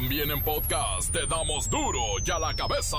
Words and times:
También 0.00 0.30
en 0.30 0.40
podcast 0.42 1.10
te 1.10 1.26
damos 1.26 1.68
duro 1.68 2.00
y 2.24 2.30
a 2.30 2.38
la 2.38 2.54
cabeza. 2.54 2.98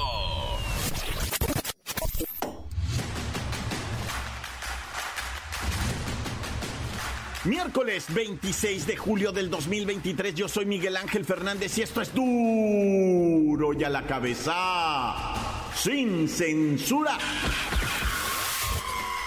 Miércoles 7.46 8.06
26 8.14 8.86
de 8.86 8.98
julio 8.98 9.32
del 9.32 9.50
2023, 9.50 10.36
yo 10.36 10.50
soy 10.50 10.66
Miguel 10.66 10.98
Ángel 10.98 11.24
Fernández 11.24 11.78
y 11.78 11.84
esto 11.84 12.02
es 12.02 12.14
duro 12.14 13.72
y 13.72 13.82
a 13.82 13.90
la 13.90 14.04
cabeza, 14.04 15.36
sin 15.74 16.28
censura. 16.28 17.18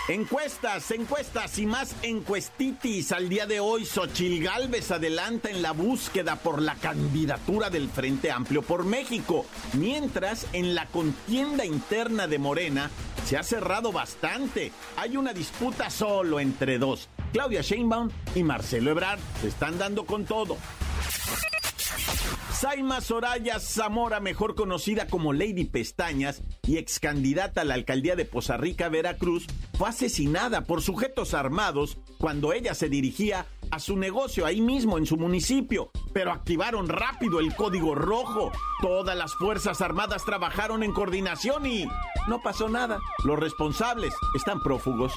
Encuestas, 0.09 0.91
encuestas 0.91 1.59
y 1.61 1.66
más 1.66 1.95
encuestitis. 2.02 3.12
Al 3.12 3.29
día 3.29 3.46
de 3.46 3.61
hoy, 3.61 3.84
Xochil 3.84 4.43
Gálvez 4.43 4.91
adelanta 4.91 5.48
en 5.48 5.62
la 5.62 5.71
búsqueda 5.71 6.34
por 6.34 6.61
la 6.61 6.75
candidatura 6.75 7.70
del 7.70 7.88
Frente 7.88 8.33
Amplio 8.33 8.62
por 8.62 8.84
México, 8.84 9.47
mientras 9.75 10.48
en 10.52 10.75
la 10.75 10.87
contienda 10.87 11.65
interna 11.65 12.27
de 12.27 12.41
Morena 12.41 12.91
se 13.25 13.37
ha 13.37 13.45
cerrado 13.45 13.92
bastante. 13.92 14.73
Hay 14.97 15.16
una 15.16 15.33
disputa 15.33 15.88
solo 15.88 16.41
entre 16.41 16.78
dos. 16.78 17.09
Claudia 17.33 17.62
Sheinbaum 17.62 18.11
y 18.34 18.42
Marcelo 18.42 18.91
Ebrard 18.91 19.20
se 19.41 19.48
están 19.48 19.78
dando 19.78 20.05
con 20.05 20.25
todo. 20.25 20.56
Saima 22.52 23.01
Soraya 23.01 23.59
Zamora, 23.59 24.20
mejor 24.20 24.55
conocida 24.55 25.09
como 25.09 25.33
Lady 25.33 25.65
Pestañas 25.65 26.42
y 26.65 26.77
ex 26.77 27.01
candidata 27.01 27.62
a 27.62 27.65
la 27.65 27.75
alcaldía 27.75 28.15
de 28.15 28.25
Poza 28.25 28.56
Rica, 28.56 28.88
Veracruz, 28.88 29.47
fue 29.77 29.88
asesinada 29.88 30.62
por 30.62 30.80
sujetos 30.80 31.34
armados 31.34 31.98
cuando 32.19 32.52
ella 32.52 32.75
se 32.75 32.88
dirigía 32.88 33.47
a 33.73 33.80
su 33.80 33.97
negocio 33.97 34.47
ahí 34.47 34.61
mismo 34.61 34.97
en 34.97 35.06
su 35.06 35.16
municipio. 35.16 35.91
Pero 36.12 36.30
activaron 36.30 36.88
rápido 36.88 37.41
el 37.41 37.52
código 37.56 37.97
rojo. 37.97 38.53
Todas 38.80 39.16
las 39.16 39.34
Fuerzas 39.34 39.80
Armadas 39.80 40.25
trabajaron 40.25 40.83
en 40.84 40.92
coordinación 40.92 41.67
y 41.67 41.86
no 42.28 42.42
pasó 42.42 42.69
nada. 42.69 43.00
Los 43.25 43.41
responsables 43.41 44.14
están 44.36 44.62
prófugos. 44.62 45.12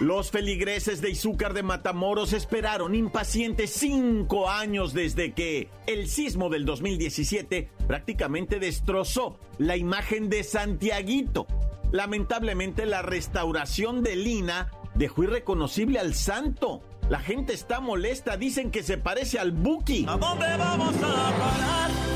Los 0.00 0.30
feligreses 0.30 1.02
de 1.02 1.10
Izúcar 1.10 1.52
de 1.52 1.62
Matamoros 1.62 2.32
esperaron 2.32 2.94
impacientes 2.94 3.70
cinco 3.70 4.48
años 4.48 4.94
desde 4.94 5.34
que 5.34 5.68
el 5.86 6.08
sismo 6.08 6.48
del 6.48 6.64
2017 6.64 7.68
prácticamente 7.86 8.58
destrozó 8.58 9.38
la 9.58 9.76
imagen 9.76 10.30
de 10.30 10.42
Santiaguito. 10.42 11.46
Lamentablemente 11.92 12.86
la 12.86 13.02
restauración 13.02 14.02
de 14.02 14.16
Lina 14.16 14.70
dejó 14.94 15.24
irreconocible 15.24 15.98
al 15.98 16.14
santo. 16.14 16.80
La 17.10 17.20
gente 17.20 17.52
está 17.52 17.80
molesta, 17.80 18.38
dicen 18.38 18.70
que 18.70 18.82
se 18.82 18.96
parece 18.96 19.38
al 19.38 19.52
Buki. 19.52 20.06
¿A 20.08 20.16
dónde 20.16 20.46
vamos 20.56 20.94
a 20.96 21.00
parar? 21.00 22.09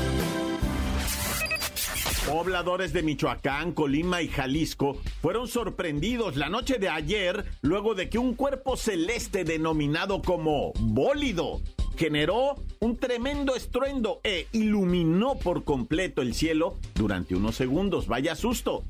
Pobladores 2.25 2.91
de 2.91 3.03
Michoacán, 3.03 3.71
Colima 3.71 4.23
y 4.23 4.27
Jalisco 4.27 4.97
fueron 5.21 5.47
sorprendidos 5.47 6.35
la 6.37 6.49
noche 6.49 6.79
de 6.79 6.89
ayer 6.89 7.45
luego 7.61 7.93
de 7.93 8.09
que 8.09 8.17
un 8.17 8.33
cuerpo 8.33 8.77
celeste 8.77 9.43
denominado 9.43 10.23
como 10.23 10.73
bólido 10.79 11.61
generó 11.95 12.55
un 12.79 12.97
tremendo 12.97 13.55
estruendo 13.55 14.21
e 14.23 14.47
iluminó 14.53 15.35
por 15.35 15.63
completo 15.63 16.23
el 16.23 16.33
cielo 16.33 16.77
durante 16.95 17.35
unos 17.35 17.55
segundos. 17.55 18.07
Vaya 18.07 18.33
susto. 18.35 18.83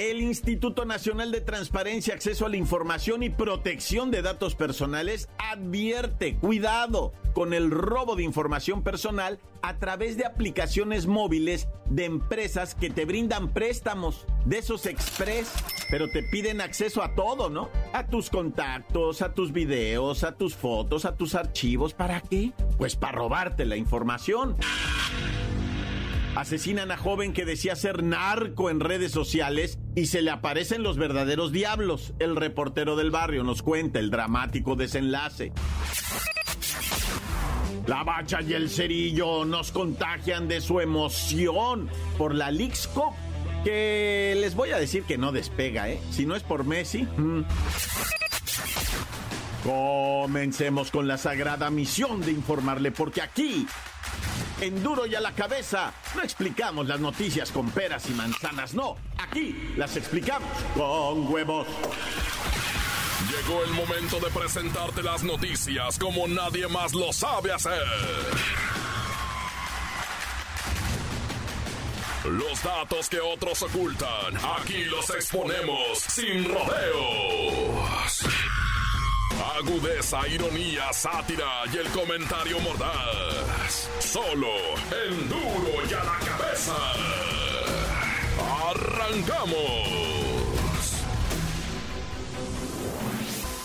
El 0.00 0.22
Instituto 0.22 0.86
Nacional 0.86 1.30
de 1.30 1.42
Transparencia, 1.42 2.14
Acceso 2.14 2.46
a 2.46 2.48
la 2.48 2.56
Información 2.56 3.22
y 3.22 3.28
Protección 3.28 4.10
de 4.10 4.22
Datos 4.22 4.54
Personales 4.54 5.28
advierte, 5.36 6.36
cuidado, 6.36 7.12
con 7.34 7.52
el 7.52 7.70
robo 7.70 8.16
de 8.16 8.22
información 8.22 8.82
personal 8.82 9.38
a 9.60 9.76
través 9.76 10.16
de 10.16 10.24
aplicaciones 10.24 11.06
móviles 11.06 11.68
de 11.90 12.06
empresas 12.06 12.74
que 12.74 12.88
te 12.88 13.04
brindan 13.04 13.52
préstamos, 13.52 14.24
de 14.46 14.60
esos 14.60 14.86
express, 14.86 15.52
pero 15.90 16.08
te 16.10 16.22
piden 16.22 16.62
acceso 16.62 17.02
a 17.02 17.14
todo, 17.14 17.50
¿no? 17.50 17.68
A 17.92 18.06
tus 18.06 18.30
contactos, 18.30 19.20
a 19.20 19.34
tus 19.34 19.52
videos, 19.52 20.24
a 20.24 20.34
tus 20.34 20.54
fotos, 20.54 21.04
a 21.04 21.14
tus 21.14 21.34
archivos. 21.34 21.92
¿Para 21.92 22.22
qué? 22.22 22.52
Pues 22.78 22.96
para 22.96 23.18
robarte 23.18 23.66
la 23.66 23.76
información. 23.76 24.56
Asesinan 26.36 26.92
a 26.92 26.96
joven 26.96 27.32
que 27.32 27.44
decía 27.44 27.74
ser 27.74 28.02
narco 28.02 28.70
en 28.70 28.80
redes 28.80 29.10
sociales 29.12 29.78
y 29.96 30.06
se 30.06 30.22
le 30.22 30.30
aparecen 30.30 30.82
los 30.82 30.96
verdaderos 30.96 31.52
diablos. 31.52 32.14
El 32.18 32.36
reportero 32.36 32.96
del 32.96 33.10
barrio 33.10 33.42
nos 33.42 33.62
cuenta 33.62 33.98
el 33.98 34.10
dramático 34.10 34.76
desenlace. 34.76 35.52
La 37.86 38.04
bacha 38.04 38.40
y 38.42 38.52
el 38.52 38.70
cerillo 38.70 39.44
nos 39.44 39.72
contagian 39.72 40.46
de 40.46 40.60
su 40.60 40.80
emoción 40.80 41.88
por 42.16 42.34
la 42.34 42.52
Leagues 42.52 42.86
Cup, 42.86 43.14
que 43.64 44.36
les 44.40 44.54
voy 44.54 44.70
a 44.70 44.78
decir 44.78 45.02
que 45.02 45.18
no 45.18 45.32
despega, 45.32 45.88
¿eh? 45.88 46.00
Si 46.10 46.24
no 46.26 46.36
es 46.36 46.44
por 46.44 46.64
Messi. 46.64 47.02
mm. 47.02 47.44
Comencemos 49.64 50.90
con 50.90 51.06
la 51.06 51.18
sagrada 51.18 51.70
misión 51.70 52.20
de 52.22 52.30
informarle, 52.32 52.92
porque 52.92 53.20
aquí 53.20 53.66
en 54.60 54.82
Duro 54.82 55.06
y 55.06 55.14
a 55.14 55.20
la 55.20 55.32
cabeza 55.32 55.92
no 56.14 56.22
explicamos 56.22 56.86
las 56.86 57.00
noticias 57.00 57.50
con 57.50 57.70
peras 57.70 58.08
y 58.08 58.12
manzanas, 58.12 58.74
no. 58.74 58.96
Aquí 59.18 59.72
las 59.76 59.96
explicamos 59.96 60.50
con 60.74 61.32
huevos. 61.32 61.66
Llegó 63.30 63.62
el 63.64 63.70
momento 63.70 64.18
de 64.18 64.30
presentarte 64.30 65.02
las 65.02 65.22
noticias 65.22 65.98
como 65.98 66.26
nadie 66.26 66.66
más 66.68 66.92
lo 66.94 67.12
sabe 67.12 67.52
hacer. 67.52 67.82
Los 72.24 72.62
datos 72.62 73.08
que 73.08 73.18
otros 73.20 73.62
ocultan, 73.62 74.36
aquí 74.58 74.84
los 74.84 75.08
exponemos 75.10 75.98
sin 75.98 76.44
rodeos. 76.44 78.19
Agudeza, 79.60 80.26
ironía, 80.26 80.90
sátira 80.90 81.64
y 81.70 81.76
el 81.76 81.86
comentario 81.90 82.58
mordaz. 82.60 83.90
Solo 83.98 84.48
en 85.06 85.28
duro 85.28 85.84
y 85.86 85.92
a 85.92 86.02
la 86.02 86.18
cabeza. 86.18 86.72
¡Arrancamos! 88.70 89.90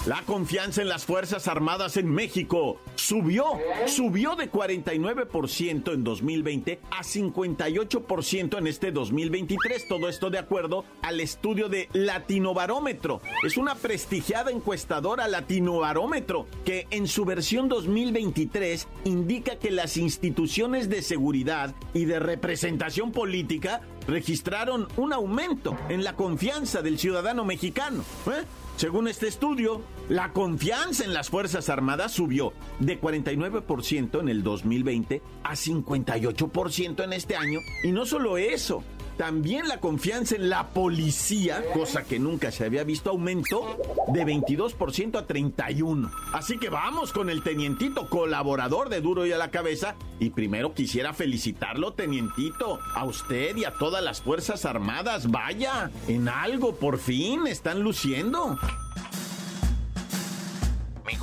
La 0.05 0.21
confianza 0.23 0.81
en 0.81 0.89
las 0.89 1.05
Fuerzas 1.05 1.47
Armadas 1.47 1.95
en 1.95 2.11
México 2.13 2.77
subió, 3.05 3.45
subió 3.85 4.35
de 4.35 4.51
49% 4.51 5.93
en 5.93 6.03
2020 6.03 6.79
a 6.89 7.03
58% 7.03 8.57
en 8.57 8.67
este 8.67 8.91
2023. 8.91 9.87
Todo 9.87 10.09
esto 10.09 10.29
de 10.29 10.39
acuerdo 10.39 10.85
al 11.03 11.19
estudio 11.19 11.69
de 11.69 11.87
Latinobarómetro. 11.93 13.21
Es 13.43 13.57
una 13.57 13.75
prestigiada 13.75 14.49
encuestadora 14.51 15.27
Latinobarómetro 15.27 16.47
que 16.65 16.87
en 16.89 17.07
su 17.07 17.25
versión 17.25 17.69
2023 17.69 18.87
indica 19.03 19.57
que 19.57 19.69
las 19.69 19.97
instituciones 19.97 20.89
de 20.89 21.03
seguridad 21.03 21.75
y 21.93 22.05
de 22.05 22.19
representación 22.19 23.11
política 23.11 23.81
registraron 24.07 24.87
un 24.97 25.13
aumento 25.13 25.77
en 25.89 26.03
la 26.03 26.15
confianza 26.15 26.81
del 26.81 26.97
ciudadano 26.97 27.45
mexicano. 27.45 28.03
¿eh? 28.27 28.45
Según 28.77 29.07
este 29.07 29.27
estudio, 29.27 29.81
la 30.09 30.31
confianza 30.33 31.03
en 31.03 31.13
las 31.13 31.29
Fuerzas 31.29 31.69
Armadas 31.69 32.11
subió 32.11 32.53
de 32.79 32.99
49% 32.99 34.19
en 34.19 34.29
el 34.29 34.43
2020 34.43 35.21
a 35.43 35.53
58% 35.53 37.03
en 37.03 37.13
este 37.13 37.35
año. 37.35 37.59
Y 37.83 37.91
no 37.91 38.05
solo 38.05 38.37
eso, 38.37 38.83
también 39.17 39.67
la 39.67 39.79
confianza 39.79 40.35
en 40.35 40.49
la 40.49 40.69
policía, 40.69 41.63
cosa 41.73 42.03
que 42.03 42.19
nunca 42.19 42.51
se 42.51 42.65
había 42.65 42.83
visto, 42.83 43.11
aumentó 43.11 43.77
de 44.09 44.25
22% 44.25 45.17
a 45.17 45.27
31%. 45.27 46.11
Así 46.33 46.57
que 46.57 46.69
vamos 46.69 47.13
con 47.13 47.29
el 47.29 47.41
tenientito 47.41 48.09
colaborador 48.09 48.89
de 48.89 49.01
Duro 49.01 49.25
y 49.25 49.31
a 49.31 49.37
la 49.37 49.51
cabeza. 49.51 49.95
Y 50.19 50.31
primero 50.31 50.73
quisiera 50.73 51.13
felicitarlo, 51.13 51.93
tenientito, 51.93 52.79
a 52.93 53.05
usted 53.05 53.55
y 53.55 53.63
a 53.63 53.71
todas 53.71 54.03
las 54.03 54.21
Fuerzas 54.21 54.65
Armadas. 54.65 55.31
Vaya, 55.31 55.89
en 56.07 56.27
algo 56.27 56.75
por 56.75 56.99
fin 56.99 57.47
están 57.47 57.81
luciendo. 57.81 58.57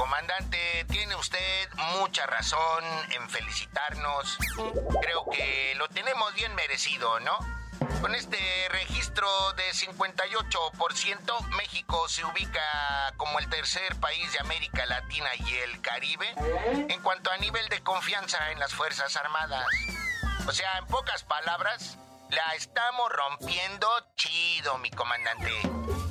Comandante, 0.03 0.85
tiene 0.91 1.15
usted 1.15 1.71
mucha 2.01 2.27
razón 2.27 2.85
en 3.11 3.31
felicitarnos. 3.31 4.37
Creo 5.01 5.31
que 5.31 5.77
lo 5.77 5.89
tenemos 5.91 6.35
bien 6.35 6.53
merecido, 6.57 7.21
¿no? 7.21 7.39
Con 8.01 8.13
este 8.17 8.37
registro 8.71 9.29
de 9.53 9.71
58%, 9.71 11.41
México 11.57 12.09
se 12.09 12.25
ubica 12.25 13.15
como 13.17 13.39
el 13.39 13.49
tercer 13.49 13.95
país 14.01 14.33
de 14.33 14.41
América 14.41 14.85
Latina 14.87 15.29
y 15.37 15.55
el 15.59 15.81
Caribe 15.81 16.35
en 16.89 17.01
cuanto 17.01 17.31
a 17.31 17.37
nivel 17.37 17.69
de 17.69 17.81
confianza 17.85 18.51
en 18.51 18.59
las 18.59 18.75
Fuerzas 18.75 19.15
Armadas. 19.15 19.69
O 20.49 20.53
sea, 20.53 20.79
en 20.79 20.87
pocas 20.89 21.23
palabras, 21.23 21.97
la 22.29 22.57
estamos 22.57 23.09
rompiendo 23.09 23.89
chido, 24.17 24.79
mi 24.79 24.91
comandante. 24.91 25.53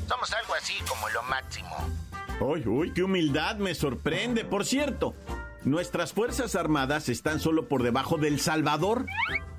Somos 0.07 0.31
algo 0.31 0.53
así 0.53 0.79
como 0.87 1.09
lo 1.09 1.23
máximo. 1.23 2.00
Uy, 2.41 2.67
uy, 2.67 2.91
qué 2.93 3.03
humildad, 3.03 3.57
me 3.57 3.75
sorprende. 3.75 4.43
Por 4.43 4.65
cierto, 4.65 5.15
Nuestras 5.63 6.11
Fuerzas 6.11 6.55
Armadas 6.55 7.07
están 7.07 7.39
solo 7.39 7.67
por 7.67 7.83
debajo 7.83 8.17
del 8.17 8.39
Salvador. 8.39 9.05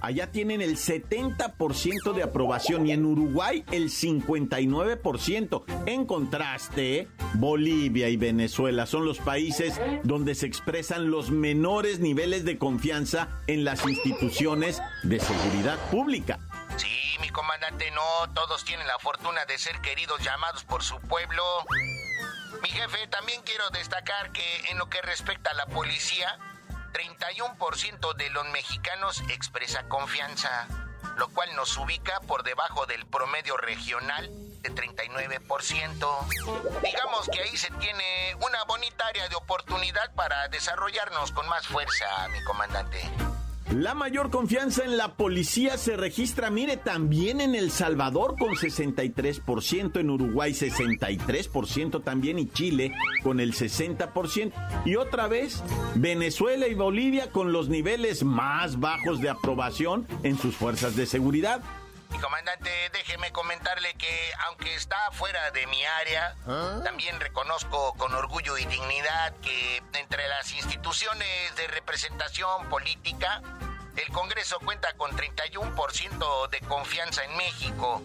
Allá 0.01 0.33
tienen 0.33 0.61
el 0.61 0.77
70% 0.77 2.13
de 2.13 2.25
aprobación 2.25 2.89
y 2.89 2.93
en 2.93 3.05
Uruguay 3.05 3.65
el 3.71 3.89
59%. 3.89 5.63
En 5.87 6.05
contraste, 6.05 7.07
Bolivia 7.35 8.09
y 8.09 8.17
Venezuela 8.17 8.87
son 8.87 9.05
los 9.05 9.19
países 9.19 9.81
donde 10.03 10.35
se 10.35 10.47
expresan 10.47 11.09
los 11.09 11.31
menores 11.31 12.01
niveles 12.01 12.45
de 12.45 12.59
confianza 12.59 13.29
en 13.47 13.63
las 13.63 13.87
instituciones 13.87 14.83
de 15.05 15.21
seguridad 15.21 15.79
pública. 15.93 16.41
Sí, 16.79 16.89
mi 17.21 17.29
comandante, 17.29 17.93
no 17.93 18.33
todos 18.35 18.65
tienen 18.65 18.89
la 18.89 18.99
fortuna 18.99 19.45
de 19.45 19.57
ser 19.57 19.81
queridos 19.83 20.21
llamados 20.25 20.65
por 20.65 20.83
su 20.83 20.99
pueblo. 21.03 21.45
Mi 22.63 22.69
jefe, 22.69 23.09
también 23.09 23.43
quiero 23.43 23.69
destacar 23.71 24.31
que 24.31 24.71
en 24.71 24.79
lo 24.79 24.89
que 24.89 25.03
respecta 25.03 25.51
a 25.51 25.55
la 25.55 25.67
policía, 25.67 26.39
31% 26.93 28.15
de 28.15 28.31
los 28.31 28.47
mexicanos 28.51 29.21
expresa 29.29 29.89
confianza, 29.89 30.69
lo 31.17 31.29
cual 31.31 31.55
nos 31.57 31.77
ubica 31.77 32.21
por 32.21 32.45
debajo 32.45 32.87
del 32.87 33.05
promedio 33.07 33.57
regional 33.57 34.31
de 34.61 34.73
39%. 34.73 36.83
Digamos 36.83 37.29
que 37.31 37.41
ahí 37.41 37.57
se 37.57 37.71
tiene 37.73 38.37
una 38.37 38.63
bonita 38.65 39.09
área 39.09 39.29
de 39.29 39.35
oportunidad 39.35 40.15
para 40.15 40.47
desarrollarnos 40.49 41.33
con 41.33 41.49
más 41.49 41.67
fuerza, 41.67 42.29
mi 42.29 42.45
comandante. 42.45 43.11
La 43.77 43.95
mayor 43.95 44.29
confianza 44.31 44.85
en 44.85 44.99
la 44.99 45.15
policía 45.15 45.79
se 45.79 45.97
registra, 45.97 46.51
mire, 46.51 46.77
también 46.77 47.41
en 47.41 47.55
El 47.55 47.71
Salvador 47.71 48.37
con 48.39 48.51
63%, 48.51 49.99
en 49.99 50.11
Uruguay 50.11 50.53
63% 50.53 52.05
también 52.05 52.39
y 52.39 52.49
Chile 52.49 52.93
con 53.23 53.41
el 53.41 53.55
60%. 53.55 54.53
Y 54.85 54.97
otra 54.97 55.27
vez, 55.27 55.63
Venezuela 55.95 56.69
y 56.69 56.75
Bolivia 56.75 57.31
con 57.31 57.53
los 57.53 57.71
niveles 57.71 58.25
más 58.25 58.79
bajos 58.79 59.23
de 59.23 59.31
aprobación 59.31 60.07
en 60.23 60.37
sus 60.37 60.55
fuerzas 60.55 60.95
de 60.95 61.07
seguridad. 61.07 61.63
Mi 62.13 62.19
comandante, 62.19 62.71
déjeme 62.93 63.33
comentarle 63.33 63.95
que 63.95 64.33
aunque 64.47 64.75
está 64.75 65.11
fuera 65.13 65.51
de 65.51 65.67
mi 65.67 65.83
área, 65.85 66.37
también 66.85 67.19
reconozco 67.19 67.95
con 67.95 68.15
orgullo 68.15 68.59
y 68.59 68.67
dignidad 68.67 69.35
que 69.43 69.83
entre 69.95 70.29
las 70.29 70.53
instituciones 70.53 71.57
de 71.57 71.67
representación 71.69 72.69
política, 72.69 73.43
el 73.97 74.13
Congreso 74.13 74.59
cuenta 74.61 74.93
con 74.95 75.17
31% 75.17 76.49
de 76.51 76.61
confianza 76.61 77.25
en 77.25 77.37
México, 77.37 78.03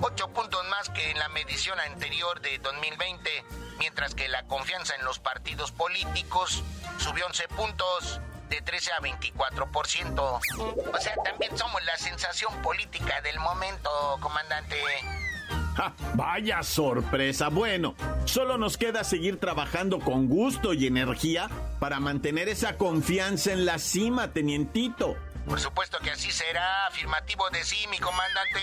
8 0.00 0.28
puntos 0.28 0.64
más 0.68 0.88
que 0.88 1.10
en 1.10 1.18
la 1.18 1.28
medición 1.28 1.78
anterior 1.78 2.40
de 2.40 2.58
2020, 2.58 3.44
mientras 3.78 4.14
que 4.14 4.28
la 4.28 4.44
confianza 4.44 4.94
en 4.94 5.04
los 5.04 5.18
partidos 5.18 5.72
políticos 5.72 6.62
subió 6.98 7.26
11 7.26 7.48
puntos 7.48 8.20
de 8.52 8.60
13 8.60 8.92
a 8.92 9.00
24%. 9.00 10.20
O 10.20 11.00
sea, 11.00 11.14
también 11.24 11.56
somos 11.56 11.82
la 11.86 11.96
sensación 11.96 12.54
política 12.60 13.20
del 13.22 13.38
momento, 13.40 13.88
comandante. 14.20 14.76
vaya 16.14 16.62
sorpresa. 16.62 17.48
Bueno, 17.48 17.94
solo 18.26 18.58
nos 18.58 18.76
queda 18.76 19.04
seguir 19.04 19.40
trabajando 19.40 20.00
con 20.00 20.28
gusto 20.28 20.74
y 20.74 20.86
energía 20.86 21.48
para 21.80 21.98
mantener 21.98 22.50
esa 22.50 22.76
confianza 22.76 23.52
en 23.52 23.64
la 23.64 23.78
cima, 23.78 24.32
tenientito. 24.32 25.16
Por 25.46 25.58
supuesto 25.58 25.98
que 26.00 26.10
así 26.10 26.30
será, 26.30 26.86
afirmativo 26.88 27.48
de 27.50 27.64
sí, 27.64 27.86
mi 27.90 27.98
comandante. 27.98 28.60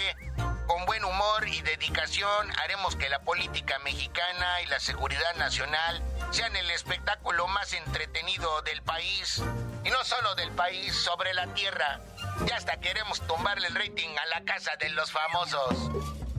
Con 0.67 0.85
buen 0.85 1.03
humor 1.03 1.47
y 1.47 1.61
dedicación 1.61 2.51
haremos 2.61 2.95
que 2.95 3.09
la 3.09 3.19
política 3.23 3.79
mexicana 3.79 4.61
y 4.61 4.67
la 4.67 4.79
seguridad 4.79 5.35
nacional 5.37 6.03
sean 6.31 6.55
el 6.55 6.69
espectáculo 6.71 7.47
más 7.47 7.73
entretenido 7.73 8.61
del 8.63 8.81
país. 8.83 9.41
Y 9.83 9.89
no 9.89 10.03
solo 10.03 10.35
del 10.35 10.51
país, 10.51 10.95
sobre 10.95 11.33
la 11.33 11.47
tierra. 11.53 12.01
Ya 12.45 12.57
hasta 12.57 12.79
queremos 12.79 13.21
tumbarle 13.27 13.67
el 13.67 13.75
rating 13.75 14.09
a 14.17 14.25
la 14.27 14.45
casa 14.45 14.71
de 14.79 14.89
los 14.89 15.11
famosos. 15.11 15.75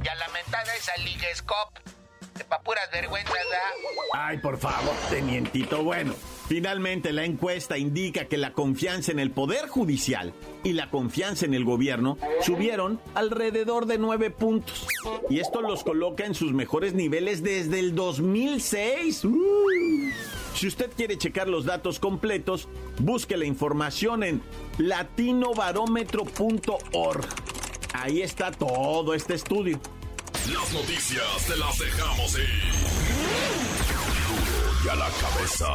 Y 0.02 0.08
a 0.08 0.14
lamentada 0.14 0.74
esa 0.74 0.96
Liga 0.98 1.28
Scop. 1.34 1.78
De 2.40 2.46
pa' 2.46 2.62
puras 2.62 2.90
vergüenzas, 2.90 3.34
¿da? 3.34 3.58
Ay, 4.14 4.38
por 4.38 4.56
favor, 4.56 4.94
tenientito. 5.10 5.84
Bueno, 5.84 6.14
finalmente 6.48 7.12
la 7.12 7.26
encuesta 7.26 7.76
indica 7.76 8.28
que 8.28 8.38
la 8.38 8.54
confianza 8.54 9.12
en 9.12 9.18
el 9.18 9.30
Poder 9.30 9.68
Judicial 9.68 10.32
y 10.64 10.72
la 10.72 10.88
confianza 10.88 11.44
en 11.44 11.52
el 11.52 11.66
gobierno 11.66 12.16
subieron 12.40 12.98
alrededor 13.14 13.84
de 13.84 13.98
nueve 13.98 14.30
puntos. 14.30 14.86
Y 15.28 15.40
esto 15.40 15.60
los 15.60 15.84
coloca 15.84 16.24
en 16.24 16.34
sus 16.34 16.54
mejores 16.54 16.94
niveles 16.94 17.42
desde 17.42 17.78
el 17.78 17.94
2006. 17.94 19.26
Si 20.54 20.66
usted 20.66 20.90
quiere 20.96 21.18
checar 21.18 21.46
los 21.46 21.66
datos 21.66 22.00
completos, 22.00 22.68
busque 23.00 23.36
la 23.36 23.44
información 23.44 24.22
en 24.22 24.40
latinobarómetro.org. 24.78 27.26
Ahí 27.92 28.22
está 28.22 28.50
todo 28.50 29.12
este 29.12 29.34
estudio. 29.34 29.78
Las 30.48 30.72
noticias 30.72 31.46
te 31.46 31.56
las 31.56 31.78
dejamos 31.78 32.38
ir. 32.38 32.48
Y 34.84 34.88
a 34.88 34.94
la 34.94 35.08
cabeza. 35.20 35.66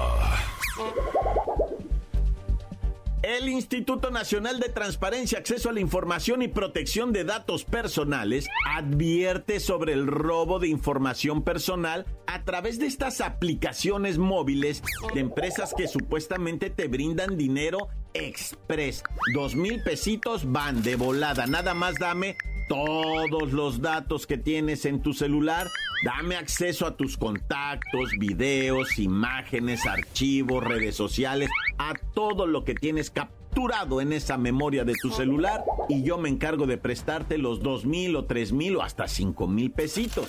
El 3.21 3.47
Instituto 3.47 4.11
Nacional 4.11 4.59
de 4.59 4.69
Transparencia, 4.69 5.39
Acceso 5.39 5.69
a 5.69 5.73
la 5.73 5.79
Información 5.79 6.41
y 6.41 6.47
Protección 6.47 7.13
de 7.13 7.23
Datos 7.23 7.63
Personales 7.63 8.47
advierte 8.75 9.59
sobre 9.59 9.93
el 9.93 10.07
robo 10.07 10.59
de 10.59 10.67
información 10.67 11.43
personal 11.43 12.05
a 12.27 12.43
través 12.43 12.79
de 12.79 12.87
estas 12.87 13.21
aplicaciones 13.21 14.17
móviles 14.17 14.81
de 15.13 15.21
empresas 15.21 15.73
que 15.75 15.87
supuestamente 15.87 16.69
te 16.69 16.87
brindan 16.87 17.37
dinero 17.37 17.87
express. 18.13 19.03
Dos 19.33 19.55
mil 19.55 19.81
pesitos 19.83 20.51
van 20.51 20.81
de 20.81 20.95
volada. 20.95 21.47
Nada 21.47 21.73
más 21.73 21.95
dame 21.99 22.35
todos 22.67 23.53
los 23.53 23.81
datos 23.81 24.27
que 24.27 24.37
tienes 24.37 24.85
en 24.85 25.01
tu 25.01 25.13
celular. 25.13 25.67
Dame 26.03 26.35
acceso 26.35 26.85
a 26.85 26.97
tus 26.97 27.17
contactos, 27.17 28.11
videos, 28.19 28.99
imágenes, 28.99 29.85
archivos, 29.85 30.63
redes 30.63 30.95
sociales, 30.95 31.49
a 31.77 31.93
todo 32.13 32.47
lo 32.47 32.63
que 32.63 32.75
tienes 32.75 33.09
capturado 33.09 34.01
en 34.01 34.13
esa 34.13 34.37
memoria 34.37 34.83
de 34.83 34.93
tu 35.01 35.09
celular 35.11 35.63
y 35.87 36.03
yo 36.03 36.17
me 36.17 36.29
encargo 36.29 36.67
de 36.67 36.77
prestarte 36.77 37.37
los 37.37 37.61
dos 37.61 37.85
mil 37.85 38.15
o 38.15 38.25
tres 38.25 38.51
mil 38.51 38.75
o 38.75 38.81
hasta 38.81 39.07
cinco 39.07 39.47
mil 39.47 39.71
pesitos. 39.71 40.27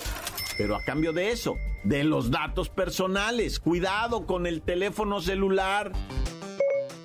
Pero 0.57 0.75
a 0.75 0.83
cambio 0.83 1.13
de 1.13 1.31
eso, 1.31 1.55
de 1.83 2.03
los 2.03 2.31
datos 2.31 2.69
personales, 2.69 3.59
cuidado 3.59 4.25
con 4.25 4.47
el 4.47 4.61
teléfono 4.61 5.21
celular. 5.21 5.91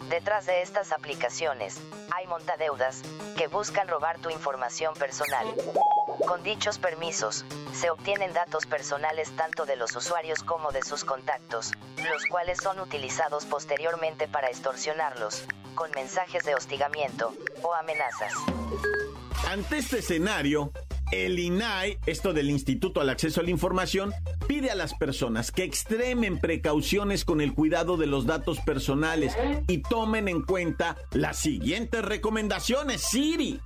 Detrás 0.09 0.47
de 0.47 0.63
estas 0.63 0.93
aplicaciones, 0.93 1.81
hay 2.15 2.27
montadeudas, 2.27 3.03
que 3.37 3.47
buscan 3.47 3.89
robar 3.89 4.19
tu 4.19 4.31
información 4.31 4.95
personal. 4.95 5.47
Con 6.27 6.43
dichos 6.43 6.79
permisos, 6.79 7.45
se 7.73 7.91
obtienen 7.91 8.33
datos 8.33 8.67
personales 8.67 9.31
tanto 9.37 9.65
de 9.65 9.77
los 9.77 9.97
usuarios 9.97 10.43
como 10.43 10.71
de 10.71 10.83
sus 10.83 11.05
contactos, 11.05 11.73
los 11.97 12.27
cuales 12.27 12.59
son 12.63 12.79
utilizados 12.81 13.47
posteriormente 13.47 14.29
para 14.29 14.49
extorsionarlos, 14.49 15.45
con 15.75 15.91
mensajes 15.93 16.45
de 16.45 16.55
hostigamiento 16.55 17.35
o 17.63 17.75
amenazas. 17.75 18.33
Ante 19.49 19.79
este 19.79 19.99
escenario, 19.99 20.73
el 21.11 21.39
INAI, 21.39 21.99
esto 22.07 22.33
del 22.33 22.51
Instituto 22.51 23.01
al 23.01 23.11
Acceso 23.11 23.41
a 23.41 23.45
la 23.45 23.51
Información, 23.51 24.15
pide 24.43 24.71
a 24.71 24.75
las 24.75 24.95
personas 24.95 25.51
que 25.51 25.65
extremen 25.65 26.39
precauciones 26.39 27.25
con 27.25 27.41
el 27.41 27.55
cuidado 27.55 27.97
de 27.97 28.07
los 28.07 28.27
datos 28.27 28.61
personales 28.61 29.37
y 29.69 29.83
tomen 29.83 30.29
en 30.29 30.43
cuenta 30.43 30.97
las 31.13 31.39
siguientes 31.39 32.05
recomendaciones, 32.05 33.03
Siri. 33.03 33.61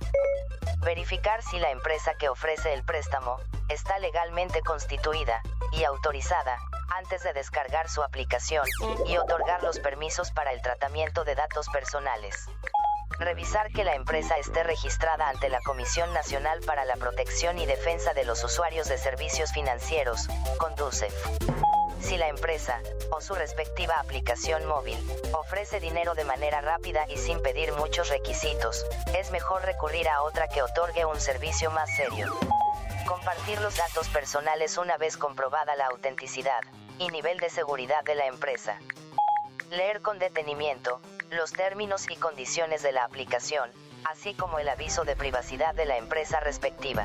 Verificar 0.83 1.41
si 1.43 1.59
la 1.59 1.71
empresa 1.71 2.13
que 2.19 2.29
ofrece 2.29 2.73
el 2.73 2.83
préstamo 2.83 3.37
está 3.69 3.99
legalmente 3.99 4.61
constituida 4.61 5.41
y 5.73 5.83
autorizada 5.83 6.57
antes 6.95 7.23
de 7.23 7.33
descargar 7.33 7.89
su 7.89 8.01
aplicación 8.01 8.65
y 9.07 9.17
otorgar 9.17 9.63
los 9.63 9.79
permisos 9.79 10.31
para 10.31 10.53
el 10.53 10.61
tratamiento 10.61 11.23
de 11.23 11.35
datos 11.35 11.67
personales. 11.69 12.47
Revisar 13.19 13.71
que 13.71 13.83
la 13.83 13.95
empresa 13.95 14.37
esté 14.37 14.61
registrada 14.63 15.27
ante 15.29 15.49
la 15.49 15.59
Comisión 15.61 16.13
Nacional 16.13 16.59
para 16.61 16.85
la 16.85 16.97
Protección 16.97 17.57
y 17.57 17.65
Defensa 17.65 18.13
de 18.13 18.23
los 18.25 18.43
Usuarios 18.43 18.87
de 18.87 18.99
Servicios 18.99 19.51
Financieros, 19.53 20.27
Conduce. 20.59 21.07
Si 21.99 22.15
la 22.17 22.27
empresa, 22.27 22.79
o 23.09 23.19
su 23.19 23.33
respectiva 23.33 23.99
aplicación 23.99 24.67
móvil, 24.67 24.97
ofrece 25.33 25.79
dinero 25.79 26.13
de 26.13 26.25
manera 26.25 26.61
rápida 26.61 27.05
y 27.09 27.17
sin 27.17 27.41
pedir 27.41 27.73
muchos 27.73 28.09
requisitos, 28.09 28.85
es 29.17 29.31
mejor 29.31 29.63
recurrir 29.63 30.07
a 30.07 30.21
otra 30.21 30.47
que 30.47 30.61
otorgue 30.61 31.03
un 31.05 31.19
servicio 31.19 31.71
más 31.71 31.89
serio. 31.95 32.31
Compartir 33.07 33.59
los 33.61 33.75
datos 33.75 34.07
personales 34.09 34.77
una 34.77 34.97
vez 34.97 35.17
comprobada 35.17 35.75
la 35.75 35.87
autenticidad 35.87 36.61
y 36.99 37.09
nivel 37.09 37.39
de 37.39 37.49
seguridad 37.49 38.03
de 38.03 38.13
la 38.13 38.27
empresa. 38.27 38.77
Leer 39.71 40.01
con 40.01 40.19
detenimiento, 40.19 41.01
los 41.31 41.51
términos 41.51 42.05
y 42.09 42.15
condiciones 42.15 42.83
de 42.83 42.91
la 42.91 43.03
aplicación, 43.03 43.69
así 44.09 44.33
como 44.33 44.59
el 44.59 44.69
aviso 44.69 45.03
de 45.03 45.15
privacidad 45.15 45.75
de 45.75 45.85
la 45.85 45.97
empresa 45.97 46.39
respectiva. 46.39 47.03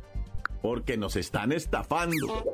porque 0.62 0.96
nos 0.96 1.16
están 1.16 1.52
estafando. 1.52 2.44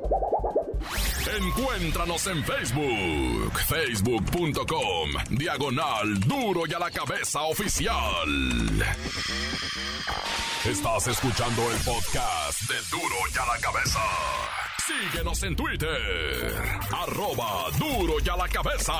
Encuéntranos 1.37 2.25
en 2.27 2.43
Facebook, 2.43 3.59
facebook.com, 3.67 5.09
diagonal 5.29 6.19
duro 6.21 6.63
y 6.67 6.73
a 6.73 6.79
la 6.79 6.89
cabeza 6.89 7.43
oficial. 7.43 8.27
Estás 10.65 11.07
escuchando 11.07 11.61
el 11.71 11.77
podcast 11.83 12.61
de 12.69 12.75
duro 12.89 13.15
y 13.33 13.37
a 13.37 13.45
la 13.45 13.59
cabeza. 13.61 13.99
Síguenos 14.87 15.43
en 15.43 15.55
Twitter, 15.55 16.55
arroba 16.91 17.69
duro 17.77 18.15
y 18.25 18.29
a 18.29 18.35
la 18.35 18.47
cabeza. 18.47 18.93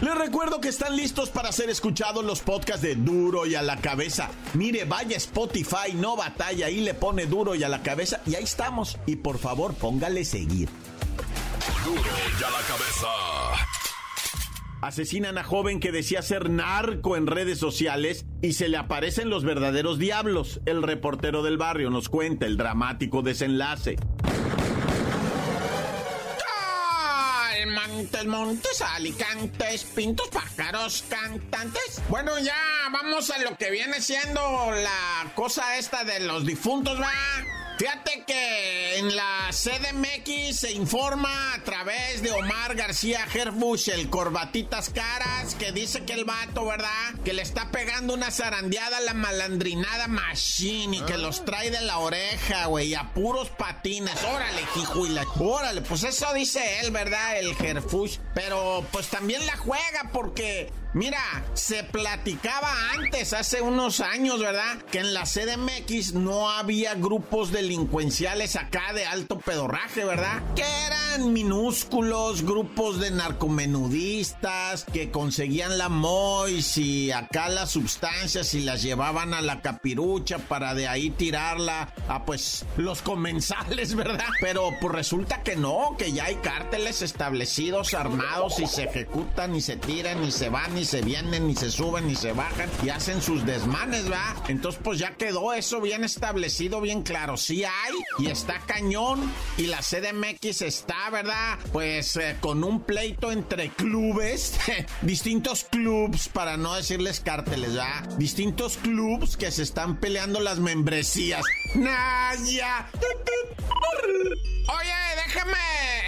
Les 0.00 0.14
recuerdo 0.14 0.62
que 0.62 0.68
están 0.68 0.96
listos 0.96 1.28
para 1.28 1.52
ser 1.52 1.68
escuchados 1.68 2.24
los 2.24 2.40
podcasts 2.40 2.80
de 2.80 2.94
Duro 2.94 3.44
y 3.44 3.54
a 3.54 3.60
la 3.60 3.76
cabeza. 3.76 4.30
Mire, 4.54 4.84
vaya 4.84 5.16
Spotify, 5.18 5.92
no 5.94 6.16
batalla, 6.16 6.70
y 6.70 6.80
le 6.80 6.94
pone 6.94 7.26
Duro 7.26 7.54
y 7.54 7.64
a 7.64 7.68
la 7.68 7.82
cabeza 7.82 8.22
y 8.26 8.34
ahí 8.34 8.44
estamos. 8.44 8.98
Y 9.04 9.16
por 9.16 9.38
favor, 9.38 9.74
póngale 9.74 10.24
seguir. 10.24 10.70
Duro 11.84 12.00
y 12.00 12.42
a 12.42 12.50
la 12.50 12.60
cabeza. 12.66 13.08
Asesinan 14.80 15.36
a 15.36 15.44
joven 15.44 15.78
que 15.78 15.92
decía 15.92 16.22
ser 16.22 16.48
narco 16.48 17.18
en 17.18 17.26
redes 17.26 17.58
sociales 17.58 18.24
y 18.40 18.54
se 18.54 18.68
le 18.70 18.78
aparecen 18.78 19.28
los 19.28 19.44
verdaderos 19.44 19.98
diablos. 19.98 20.62
El 20.64 20.82
reportero 20.82 21.42
del 21.42 21.58
barrio 21.58 21.90
nos 21.90 22.08
cuenta 22.08 22.46
el 22.46 22.56
dramático 22.56 23.20
desenlace. 23.20 23.96
Montes, 28.00 28.24
montes, 28.24 28.80
alicantes, 28.80 29.84
pintos, 29.84 30.28
pájaros, 30.28 31.04
cantantes. 31.10 32.00
Bueno, 32.08 32.38
ya 32.38 32.56
vamos 32.90 33.30
a 33.30 33.36
lo 33.40 33.58
que 33.58 33.70
viene 33.70 34.00
siendo 34.00 34.40
la 34.40 35.30
cosa 35.34 35.76
esta 35.76 36.02
de 36.04 36.20
los 36.20 36.46
difuntos, 36.46 36.98
va. 36.98 37.12
Fíjate 37.78 38.24
que 38.26 38.89
en 39.00 39.16
la 39.16 39.48
CDMX 39.50 40.60
se 40.60 40.72
informa 40.72 41.54
a 41.54 41.64
través 41.64 42.20
de 42.20 42.32
Omar 42.32 42.74
García 42.74 43.26
Herbush, 43.32 43.88
el 43.88 44.10
corbatitas 44.10 44.90
caras, 44.90 45.54
que 45.54 45.72
dice 45.72 46.04
que 46.04 46.12
el 46.12 46.26
vato, 46.26 46.66
¿verdad? 46.66 47.14
Que 47.24 47.32
le 47.32 47.40
está 47.40 47.70
pegando 47.70 48.12
una 48.12 48.30
zarandeada 48.30 48.98
a 48.98 49.00
la 49.00 49.14
malandrinada 49.14 50.06
machine 50.06 50.98
y 50.98 51.00
que 51.00 51.16
los 51.16 51.46
trae 51.46 51.70
de 51.70 51.80
la 51.80 51.96
oreja, 51.96 52.66
güey, 52.66 52.94
a 52.94 53.14
puros 53.14 53.48
patines. 53.48 54.22
Órale, 54.22 54.60
hijuila. 54.76 55.24
Órale, 55.38 55.80
pues 55.80 56.04
eso 56.04 56.34
dice 56.34 56.80
él, 56.80 56.90
¿verdad? 56.90 57.38
El 57.38 57.56
Herfush. 57.58 58.18
Pero 58.34 58.84
pues 58.92 59.08
también 59.08 59.46
la 59.46 59.56
juega 59.56 60.10
porque 60.12 60.70
Mira, 60.92 61.20
se 61.54 61.84
platicaba 61.84 62.68
antes, 62.94 63.32
hace 63.32 63.60
unos 63.60 64.00
años, 64.00 64.40
¿verdad? 64.40 64.78
Que 64.90 64.98
en 64.98 65.14
la 65.14 65.22
CDMX 65.22 66.14
no 66.14 66.50
había 66.50 66.94
grupos 66.94 67.52
delincuenciales 67.52 68.56
acá 68.56 68.89
de 68.92 69.06
alto 69.06 69.38
pedorraje, 69.38 70.04
¿verdad? 70.04 70.42
Que 70.54 70.64
eran 70.86 71.32
minúsculos 71.32 72.42
grupos 72.42 72.98
de 73.00 73.10
narcomenudistas 73.10 74.84
que 74.84 75.10
conseguían 75.10 75.78
la 75.78 75.88
MOIS 75.88 76.78
y 76.78 77.12
acá 77.12 77.48
las 77.48 77.70
sustancias 77.70 78.54
y 78.54 78.60
las 78.60 78.82
llevaban 78.82 79.34
a 79.34 79.40
la 79.40 79.60
capirucha 79.60 80.38
para 80.38 80.74
de 80.74 80.88
ahí 80.88 81.10
tirarla 81.10 81.92
a 82.08 82.24
pues 82.24 82.64
los 82.76 83.02
comensales, 83.02 83.94
¿verdad? 83.96 84.28
Pero 84.40 84.70
pues 84.80 84.94
resulta 84.94 85.42
que 85.42 85.56
no, 85.56 85.96
que 85.98 86.12
ya 86.12 86.24
hay 86.24 86.36
cárteles 86.36 87.02
establecidos, 87.02 87.94
armados 87.94 88.58
y 88.60 88.66
se 88.66 88.84
ejecutan 88.84 89.54
y 89.54 89.60
se 89.60 89.76
tiran 89.76 90.24
y 90.24 90.30
se 90.30 90.48
van 90.48 90.76
y 90.76 90.84
se 90.84 91.02
vienen 91.02 91.50
y 91.50 91.56
se 91.56 91.70
suben 91.70 92.10
y 92.10 92.16
se 92.16 92.32
bajan 92.32 92.68
y 92.82 92.88
hacen 92.88 93.22
sus 93.22 93.44
desmanes, 93.46 94.10
¿va? 94.10 94.36
Entonces 94.48 94.80
pues 94.82 94.98
ya 94.98 95.14
quedó 95.14 95.52
eso 95.52 95.80
bien 95.80 96.04
establecido, 96.04 96.80
bien 96.80 97.02
claro. 97.02 97.36
Sí 97.36 97.64
hay 97.64 97.94
y 98.18 98.26
está 98.30 98.60
cañón 98.70 99.32
y 99.58 99.66
la 99.66 99.80
CDMX 99.80 100.62
está, 100.62 101.10
¿verdad? 101.10 101.58
Pues 101.72 102.14
eh, 102.16 102.36
con 102.40 102.62
un 102.62 102.80
pleito 102.80 103.32
entre 103.32 103.70
clubes, 103.70 104.54
distintos 105.02 105.64
clubs, 105.64 106.28
para 106.28 106.56
no 106.56 106.76
decirles 106.76 107.18
cárteles, 107.18 107.76
¿va? 107.76 108.02
Distintos 108.16 108.76
clubs 108.76 109.36
que 109.36 109.50
se 109.50 109.64
están 109.64 109.96
peleando 109.98 110.38
las 110.38 110.60
membresías. 110.60 111.44
¡Naya! 111.74 112.90
Oye, 114.68 114.92
déjame, 115.26 115.58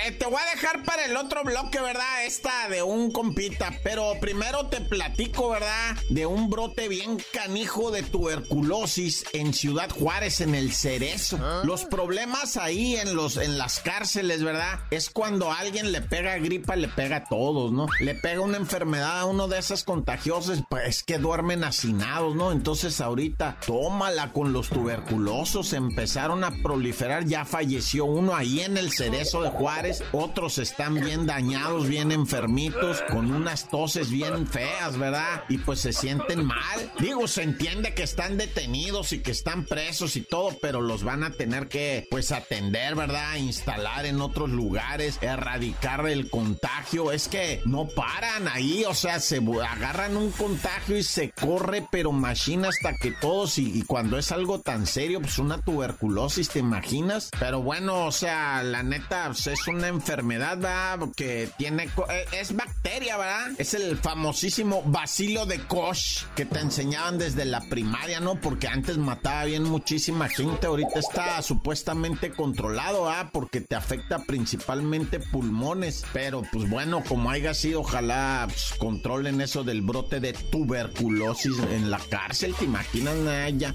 eh, 0.07 0.13
te 0.13 0.25
voy 0.27 0.37
a 0.37 0.55
dejar 0.55 0.85
para 0.85 1.05
el 1.05 1.17
otro 1.17 1.43
bloque, 1.43 1.81
¿verdad? 1.81 2.25
Esta 2.25 2.69
de 2.69 2.83
un 2.83 3.11
compita, 3.11 3.73
pero 3.83 4.15
primero 4.21 4.67
te 4.67 4.81
platico, 4.81 5.51
¿verdad? 5.51 5.97
De 6.11 6.27
un 6.27 6.49
brote 6.49 6.89
bien 6.89 7.19
canijo 7.33 7.91
de 7.91 8.03
tuberculosis 8.03 9.25
en 9.33 9.53
Ciudad 9.53 9.91
Juárez, 9.91 10.41
en 10.41 10.55
el 10.55 10.73
Cerezo. 10.73 11.39
Los 11.65 11.85
problemas 11.85 12.57
ahí 12.57 12.97
en, 12.97 13.17
los, 13.17 13.37
en 13.37 13.59
las 13.59 13.81
cárceles, 13.81 14.45
¿verdad? 14.45 14.81
Es 14.91 15.11
cuando 15.11 15.51
alguien 15.51 15.91
le 15.91 16.01
pega 16.01 16.39
gripa, 16.39 16.77
le 16.77 16.89
pega 16.89 17.17
a 17.17 17.25
todos, 17.25 17.73
¿no? 17.73 17.87
Le 18.01 18.15
pega 18.15 18.41
una 18.41 18.59
enfermedad 18.59 19.21
a 19.21 19.25
uno 19.25 19.49
de 19.49 19.59
esas 19.59 19.83
contagiosas, 19.83 20.63
pues 20.69 21.03
que 21.03 21.19
duermen 21.19 21.65
hacinados, 21.65 22.37
¿no? 22.37 22.53
Entonces 22.53 23.01
ahorita, 23.01 23.59
tómala 23.67 24.33
con 24.33 24.53
los 24.53 24.69
tuberculosos, 24.69 25.52
empezaron 25.53 26.45
a 26.45 26.51
proliferar, 26.63 27.27
ya 27.27 27.45
falleció 27.45 28.07
uno 28.07 28.35
ahí 28.35 28.61
en 28.61 28.79
el 28.79 28.91
Cerezo 28.91 29.43
de 29.43 29.51
Juárez, 29.51 30.03
otros 30.13 30.57
están 30.57 30.95
bien 30.95 31.27
dañados, 31.27 31.89
bien 31.89 32.11
enfermitos, 32.11 33.03
con 33.11 33.31
unas 33.31 33.69
toses 33.69 34.11
bien 34.11 34.47
feas, 34.47 34.97
¿verdad? 34.99 35.45
Y 35.51 35.59
pues 35.59 35.81
se 35.81 35.93
sienten 35.93 36.47
mal. 36.47 36.93
Digo, 36.99 37.29
se 37.29 37.43
entiende 37.43 37.93
que 37.93 38.03
están 38.03 38.39
detenidos 38.39 39.13
y 39.13 39.21
que 39.21 39.31
están 39.31 39.67
presos 39.67 40.17
y 40.17 40.23
todo, 40.23 40.57
pero 40.63 40.81
los 40.81 41.05
van 41.05 41.23
a 41.23 41.31
tener 41.31 41.69
que, 41.69 42.07
pues, 42.11 42.33
atender, 42.33 42.95
¿verdad? 42.95 43.37
Instalar 43.37 44.07
en 44.07 44.23
otros 44.23 44.49
lugares, 44.49 45.19
erradicar 45.21 46.07
el 46.09 46.31
contagio. 46.31 47.13
Es 47.13 47.29
que 47.29 47.61
no 47.67 47.89
paran 47.89 48.49
ahí, 48.49 48.85
o 48.87 48.95
sea, 48.95 49.21
se 49.21 49.37
agarran 49.37 50.17
un 50.17 50.31
contagio 50.31 50.97
y 50.97 51.03
se 51.03 51.31
corre, 51.31 51.87
pero 51.91 52.11
machina 52.11 52.69
hasta 52.69 52.97
que 52.97 53.13
todos, 53.13 53.59
y, 53.59 53.83
cuando 53.83 54.17
es 54.17 54.33
algo 54.33 54.61
tan 54.61 54.87
serio, 54.87 55.21
pues 55.21 55.39
una 55.43 55.59
tuberculosis, 55.59 56.49
¿te 56.49 56.61
imaginas? 56.61 57.31
Pero 57.39 57.61
bueno, 57.63 58.07
o 58.07 58.13
sea, 58.13 58.63
la 58.63 58.83
neta, 58.83 59.27
pues, 59.27 59.47
es 59.49 59.67
una 59.69 59.89
enfermedad, 59.89 60.57
¿verdad? 60.57 61.09
Que 61.17 61.49
tiene, 61.59 61.85
eh, 61.85 62.25
es 62.33 62.55
bacteria, 62.55 63.17
¿verdad? 63.17 63.51
Es 63.59 63.75
el 63.75 63.99
famosísimo 63.99 64.83
bacilo 64.87 65.47
de 65.47 65.59
Koch 65.61 66.25
que 66.35 66.47
te 66.47 66.61
enseñaban 66.61 67.19
desde 67.19 67.45
la 67.45 67.61
primaria, 67.61 68.21
¿no? 68.21 68.37
Porque 68.37 68.69
antes 68.69 68.99
mataba 68.99 69.45
bien 69.45 69.65
muchísima 69.65 70.29
gente, 70.29 70.67
ahorita 70.67 70.99
está 70.99 71.43
supuestamente 71.43 72.33
controlado, 72.33 73.09
¿ah? 73.09 73.31
Porque 73.33 73.61
te 73.61 73.75
afecta 73.75 74.21
principalmente 74.21 75.21
pulmones, 75.21 76.05
pero 76.13 76.43
pues 76.53 76.69
bueno, 76.69 77.03
como 77.07 77.31
haya 77.31 77.55
sido, 77.55 77.81
ojalá 77.81 78.47
pues, 78.49 78.75
controlen 78.79 79.41
eso 79.41 79.65
del 79.65 79.83
brote 79.83 80.21
de 80.21 80.33
tuberculosis 80.33 81.59
en 81.71 81.91
la 81.91 81.99
cárcel, 81.99 82.55
¿te 82.55 82.65
imaginas, 82.65 83.17
Naya? 83.17 83.75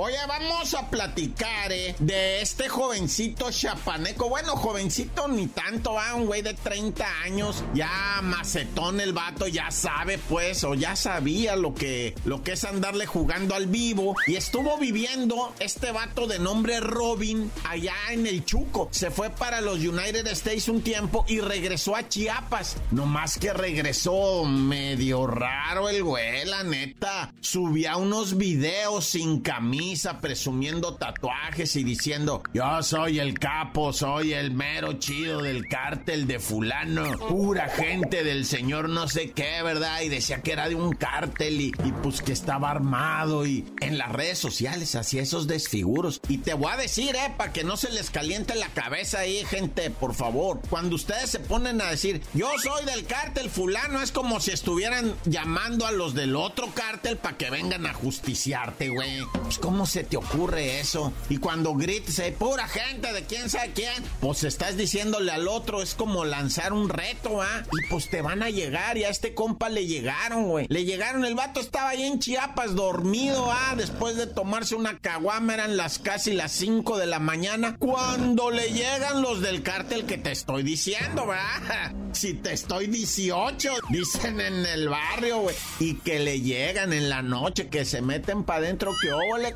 Oye, 0.00 0.16
vamos 0.28 0.74
a 0.74 0.88
platicar, 0.88 1.72
¿eh? 1.72 1.96
De 1.98 2.40
este 2.40 2.68
jovencito 2.68 3.50
chapaneco. 3.50 4.28
Bueno, 4.28 4.54
jovencito 4.54 5.26
ni 5.26 5.48
tanto, 5.48 5.94
va, 5.94 6.14
un 6.14 6.26
güey 6.26 6.40
de 6.40 6.54
30 6.54 7.04
años, 7.24 7.64
ya 7.74 8.20
macetón 8.22 9.00
el 9.00 9.12
vato, 9.12 9.48
ya 9.48 9.72
sabe, 9.72 10.18
pues, 10.18 10.62
o 10.62 10.74
ya 10.74 10.94
sabía 10.94 11.56
lo 11.56 11.74
que, 11.74 12.14
lo 12.24 12.44
que 12.44 12.52
es 12.52 12.64
andarle 12.64 13.06
jugando 13.06 13.56
al 13.56 13.66
vivo. 13.66 14.14
Y 14.28 14.36
estuvo 14.36 14.78
viviendo 14.78 15.52
este 15.58 15.90
vato 15.90 16.28
de 16.28 16.38
nombre 16.38 16.78
Robin 16.78 17.50
allá 17.68 17.96
en 18.12 18.28
el 18.28 18.44
Chuco. 18.44 18.90
Se 18.92 19.10
fue 19.10 19.30
para 19.30 19.60
los 19.60 19.80
United 19.80 20.28
States 20.28 20.68
un 20.68 20.82
tiempo 20.82 21.24
y 21.26 21.40
regresó 21.40 21.96
a 21.96 22.08
Chiapas. 22.08 22.76
No 22.92 23.04
más 23.04 23.36
que 23.36 23.52
regresó 23.52 24.44
medio 24.44 25.26
raro 25.26 25.88
el 25.88 26.04
güey, 26.04 26.44
la 26.44 26.62
neta. 26.62 27.34
Subía 27.40 27.96
unos 27.96 28.36
videos 28.36 29.04
sin 29.04 29.40
camisa 29.40 29.87
presumiendo 30.20 30.94
tatuajes 30.94 31.74
y 31.76 31.84
diciendo, 31.84 32.42
yo 32.52 32.82
soy 32.82 33.18
el 33.18 33.38
capo, 33.38 33.92
soy 33.92 34.34
el 34.34 34.50
mero 34.50 34.94
chido 34.94 35.42
del 35.42 35.66
cártel 35.66 36.26
de 36.26 36.38
fulano, 36.38 37.18
pura 37.28 37.68
gente 37.68 38.22
del 38.22 38.44
señor 38.44 38.88
no 38.88 39.08
sé 39.08 39.30
qué, 39.30 39.62
¿verdad? 39.62 40.02
Y 40.02 40.08
decía 40.08 40.42
que 40.42 40.52
era 40.52 40.68
de 40.68 40.74
un 40.74 40.92
cártel 40.92 41.60
y, 41.60 41.72
y 41.84 41.92
pues 42.02 42.20
que 42.20 42.32
estaba 42.32 42.70
armado 42.70 43.46
y 43.46 43.64
en 43.80 43.98
las 43.98 44.12
redes 44.12 44.38
sociales 44.38 44.94
hacía 44.94 45.22
esos 45.22 45.46
desfiguros. 45.46 46.20
Y 46.28 46.38
te 46.38 46.54
voy 46.54 46.72
a 46.72 46.76
decir, 46.76 47.16
eh, 47.16 47.32
para 47.36 47.52
que 47.52 47.64
no 47.64 47.76
se 47.76 47.90
les 47.90 48.10
caliente 48.10 48.54
la 48.54 48.68
cabeza 48.68 49.20
ahí, 49.20 49.44
gente, 49.46 49.90
por 49.90 50.14
favor, 50.14 50.60
cuando 50.68 50.96
ustedes 50.96 51.30
se 51.30 51.40
ponen 51.40 51.80
a 51.80 51.90
decir, 51.90 52.22
yo 52.34 52.50
soy 52.62 52.84
del 52.84 53.06
cártel 53.06 53.48
fulano, 53.48 54.02
es 54.02 54.12
como 54.12 54.40
si 54.40 54.50
estuvieran 54.50 55.14
llamando 55.24 55.86
a 55.86 55.92
los 55.92 56.14
del 56.14 56.36
otro 56.36 56.68
cártel 56.74 57.16
para 57.16 57.36
que 57.36 57.50
vengan 57.50 57.86
a 57.86 57.94
justiciarte, 57.94 58.90
güey. 58.90 59.22
Pues, 59.42 59.58
¿cómo 59.78 59.86
se 59.86 60.02
te 60.02 60.16
ocurre 60.16 60.80
eso? 60.80 61.12
Y 61.28 61.36
cuando 61.36 61.72
grites, 61.74 62.18
eh, 62.18 62.34
pura 62.36 62.66
gente 62.66 63.12
de 63.12 63.22
quién 63.26 63.48
sabe 63.48 63.70
quién, 63.76 64.02
pues 64.20 64.42
estás 64.42 64.76
diciéndole 64.76 65.30
al 65.30 65.46
otro, 65.46 65.82
es 65.82 65.94
como 65.94 66.24
lanzar 66.24 66.72
un 66.72 66.88
reto, 66.88 67.40
¿ah? 67.40 67.62
Y 67.70 67.88
pues 67.88 68.10
te 68.10 68.20
van 68.20 68.42
a 68.42 68.50
llegar, 68.50 68.98
y 68.98 69.04
a 69.04 69.08
este 69.08 69.34
compa 69.34 69.68
le 69.68 69.86
llegaron, 69.86 70.48
güey. 70.48 70.66
Le 70.68 70.84
llegaron, 70.84 71.24
el 71.24 71.36
vato 71.36 71.60
estaba 71.60 71.90
ahí 71.90 72.02
en 72.02 72.18
Chiapas, 72.18 72.74
dormido, 72.74 73.52
¿ah? 73.52 73.74
Después 73.76 74.16
de 74.16 74.26
tomarse 74.26 74.74
una 74.74 74.98
caguama, 74.98 75.54
eran 75.54 75.76
las 75.76 76.00
casi 76.00 76.32
las 76.32 76.50
5 76.50 76.98
de 76.98 77.06
la 77.06 77.20
mañana, 77.20 77.76
cuando 77.78 78.50
le 78.50 78.72
llegan 78.72 79.22
los 79.22 79.40
del 79.42 79.62
cártel 79.62 80.06
que 80.06 80.18
te 80.18 80.32
estoy 80.32 80.64
diciendo, 80.64 81.24
¿verdad? 81.24 81.92
Si 82.10 82.34
te 82.34 82.54
estoy 82.54 82.88
18, 82.88 83.70
dicen 83.90 84.40
en 84.40 84.66
el 84.66 84.88
barrio, 84.88 85.38
güey. 85.40 85.54
Y 85.78 85.94
que 85.94 86.18
le 86.18 86.40
llegan 86.40 86.92
en 86.92 87.10
la 87.10 87.22
noche, 87.22 87.68
que 87.68 87.84
se 87.84 88.02
meten 88.02 88.42
para 88.42 88.60
adentro, 88.60 88.92
que 89.00 89.12
óvole, 89.12 89.54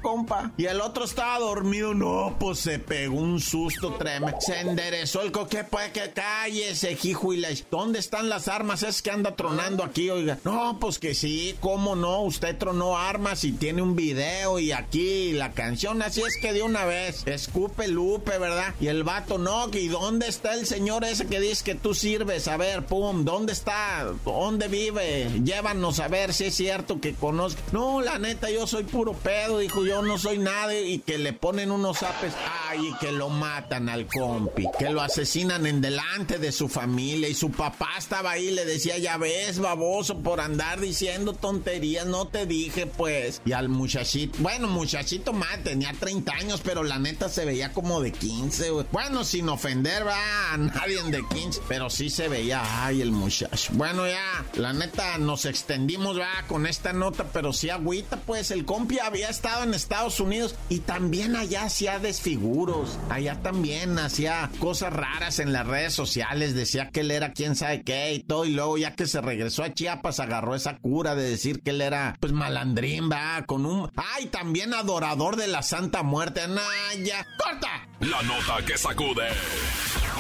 Y 0.57 0.67
el 0.67 0.81
otro 0.81 1.05
estaba 1.05 1.39
dormido, 1.39 1.95
no, 1.95 2.37
pues 2.39 2.59
se 2.59 2.79
pegó 2.79 3.17
un 3.17 3.41
susto 3.41 3.95
tremendo. 3.95 4.37
Se 4.41 4.61
enderezó 4.61 5.23
el 5.23 5.33
coque, 5.33 5.65
pues 5.65 5.91
que 5.93 6.11
cállese, 6.11 6.99
hijo 7.03 7.33
y 7.33 7.39
la... 7.39 7.49
¿Dónde 7.71 7.99
están 7.99 8.29
las 8.29 8.49
armas? 8.49 8.83
Es 8.83 9.03
que 9.03 9.11
anda 9.11 9.37
tronando 9.37 9.85
aquí, 9.85 10.11
oiga. 10.11 10.39
No, 10.45 10.79
pues 10.81 10.99
que 10.99 11.15
sí, 11.15 11.57
cómo 11.61 11.97
no, 11.97 12.23
usted 12.23 12.57
tronó 12.57 12.97
armas 12.97 13.45
y 13.45 13.53
tiene 13.53 13.83
un 13.83 13.97
video 13.97 14.59
y 14.59 14.73
aquí 14.73 15.33
la 15.33 15.53
canción, 15.53 16.03
así 16.03 16.23
es 16.23 16.37
que 16.41 16.53
de 16.53 16.63
una 16.63 16.85
vez, 16.85 17.27
escupe 17.27 17.89
Lupe, 17.89 18.39
¿verdad? 18.39 18.75
Y 18.81 18.89
el 18.89 19.05
vato, 19.05 19.39
no, 19.39 19.69
¿y 19.73 19.89
dónde 19.89 20.29
está 20.29 20.55
el 20.55 20.67
señor 20.67 21.05
ese 21.05 21.27
que 21.27 21.41
dice 21.41 21.65
que 21.65 21.75
tú 21.75 21.95
sirves? 21.95 22.49
A 22.49 22.57
ver, 22.57 22.87
pum, 22.87 23.25
¿dónde 23.25 23.53
está? 23.53 24.13
¿Dónde 24.25 24.69
vive? 24.69 25.31
Llévanos 25.45 26.01
a 26.01 26.09
ver 26.09 26.33
si 26.33 26.45
es 26.45 26.55
cierto 26.55 27.01
que 27.01 27.15
conozco. 27.15 27.61
No, 27.73 28.01
la 28.01 28.19
neta, 28.19 28.51
yo 28.51 28.67
soy 28.67 28.85
puro 28.85 29.13
pedo, 29.13 29.59
dijo, 29.59 29.85
yo 29.85 29.92
no 30.01 30.17
soy 30.17 30.39
nadie 30.39 30.89
y 30.89 30.99
que 31.01 31.19
le 31.19 31.35
ponen 31.35 31.71
unos 31.71 31.99
zapes, 31.99 32.33
ay, 32.71 32.89
y 32.89 32.99
que 32.99 33.13
lo 33.13 33.29
matan 33.29 33.91
al 33.91 34.07
compi, 34.07 34.67
que 34.79 34.89
lo 34.89 35.03
asesinan 35.03 35.67
en 35.67 35.83
delante 35.83 36.39
de 36.39 36.53
su 36.53 36.69
familia 36.69 37.29
y 37.29 37.35
su 37.35 37.51
papá 37.51 37.91
estaba 37.99 38.31
ahí, 38.31 38.51
le 38.51 38.65
decía, 38.65 38.97
ya 38.97 39.19
ves, 39.19 39.59
baboso, 39.59 40.21
por 40.21 40.41
andar 40.41 40.81
diciendo 40.81 41.35
tonterías, 41.35 42.07
no 42.07 42.29
te 42.29 42.47
dije, 42.47 42.87
pues. 42.87 43.43
Y 43.45 43.53
al 43.53 43.69
muchachito, 43.69 44.39
bueno, 44.41 44.69
muchachito 44.69 45.33
más, 45.33 45.63
tenía 45.65 45.93
30 45.93 46.33
años, 46.33 46.63
pero 46.65 46.83
la 46.85 46.99
neta 46.99 47.29
se 47.29 47.45
veía 47.45 47.73
como 47.73 48.01
de 48.01 48.13
15, 48.13 48.71
güey. 48.71 48.87
Bueno, 48.93 49.25
sin 49.25 49.49
ofender, 49.49 50.07
va, 50.07 50.53
a 50.53 50.57
nadie 50.57 51.03
de 51.03 51.27
15, 51.27 51.61
pero 51.69 51.91
sí 51.91 52.09
se 52.09 52.29
veía, 52.29 52.63
ay, 52.85 53.03
el 53.03 53.11
muchacho. 53.11 53.73
Bueno, 53.75 54.07
ya, 54.07 54.47
la 54.55 54.73
neta, 54.73 55.19
nos 55.19 55.45
extendimos, 55.45 56.19
va, 56.19 56.45
con 56.47 56.67
esta 56.67 56.93
nota, 56.93 57.27
pero 57.33 57.53
sí 57.53 57.69
agüita, 57.69 58.19
pues, 58.19 58.51
el 58.51 58.65
compi 58.65 58.99
había 58.99 59.29
estado 59.29 59.65
en 59.65 59.75
Estados 59.83 60.21
Unidos 60.21 60.55
y 60.69 60.79
también 60.81 61.37
allá 61.37 61.65
hacía 61.65 61.99
desfiguros, 61.99 62.99
allá 63.11 63.43
también 63.43 63.99
hacía 63.99 64.51
cosas 64.59 64.93
raras 64.93 65.39
en 65.39 65.53
las 65.53 65.67
redes 65.67 65.93
sociales, 65.93 66.55
decía 66.55 66.91
que 66.91 67.01
él 67.01 67.11
era 67.11 67.33
quién 67.33 67.57
sabe 67.57 67.83
qué 67.83 68.15
y 68.15 68.21
todo, 68.21 68.45
y 68.45 68.53
luego 68.53 68.79
ya 68.79 68.95
que 68.95 69.07
se 69.07 69.21
regresó 69.21 69.65
a 69.65 69.75
Chiapas 69.75 70.21
agarró 70.21 70.55
esa 70.55 70.79
cura 70.79 71.15
de 71.15 71.29
decir 71.29 71.63
que 71.63 71.71
él 71.71 71.81
era, 71.81 72.17
pues, 72.21 72.33
malandrín, 72.33 73.11
va, 73.11 73.43
con 73.45 73.67
un, 73.67 73.91
ay, 73.97 74.27
también 74.27 74.73
adorador 74.73 75.37
de 75.37 75.49
la 75.49 75.63
Santa 75.63 76.03
Muerte, 76.03 76.43
Naya, 76.47 77.27
corta. 77.37 77.89
La 78.01 78.23
nota 78.23 78.65
que 78.65 78.79
sacude. 78.79 79.29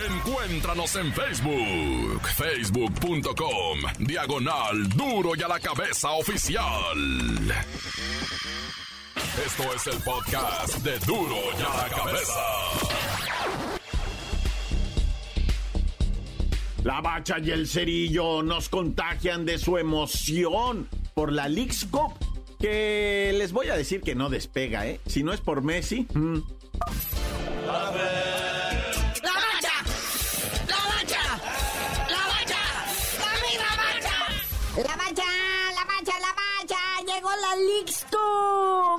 Encuéntranos 0.10 0.96
en 0.96 1.12
Facebook, 1.14 2.22
facebook.com, 2.28 3.80
diagonal 4.00 4.90
duro 4.90 5.32
y 5.36 5.42
a 5.42 5.48
la 5.48 5.60
cabeza 5.60 6.12
oficial. 6.12 6.64
Esto 9.46 9.74
es 9.74 9.88
el 9.88 10.02
podcast 10.02 10.78
de 10.78 11.00
duro 11.00 11.36
y 11.58 11.62
a 11.62 11.84
la 11.84 11.90
cabeza. 11.96 12.89
La 16.84 17.02
bacha 17.02 17.38
y 17.40 17.52
el 17.52 17.68
cerillo 17.68 18.42
nos 18.42 18.70
contagian 18.70 19.46
de 19.46 19.58
su 19.58 19.78
emoción 19.78 20.88
por 21.14 21.32
la 21.32 21.50
Leagues 21.50 21.86
Cup, 21.92 22.14
que 22.60 23.34
les 23.38 23.52
voy 23.52 23.68
a 23.70 23.76
decir 23.76 24.02
que 24.02 24.16
no 24.16 24.30
despega, 24.30 24.88
¿eh? 24.88 25.00
Si 25.06 25.24
no 25.24 25.34
es 25.34 25.42
por 25.42 25.62
Messi. 25.62 26.08
mm, 26.14 26.38
¡La 27.66 29.34
bacha! 29.34 29.72
¡La 30.68 30.76
bacha! 30.78 31.22
¡La 32.10 32.22
bacha! 32.28 32.62
¡La 33.18 33.76
bacha! 33.76 34.18
La 34.78 34.96
bacha, 34.96 35.26
la 35.76 35.86
bacha, 35.86 36.20
la 36.20 36.34
bacha, 36.34 37.14
llegó 37.14 37.30
la 37.30 37.56
Leagues 37.58 38.06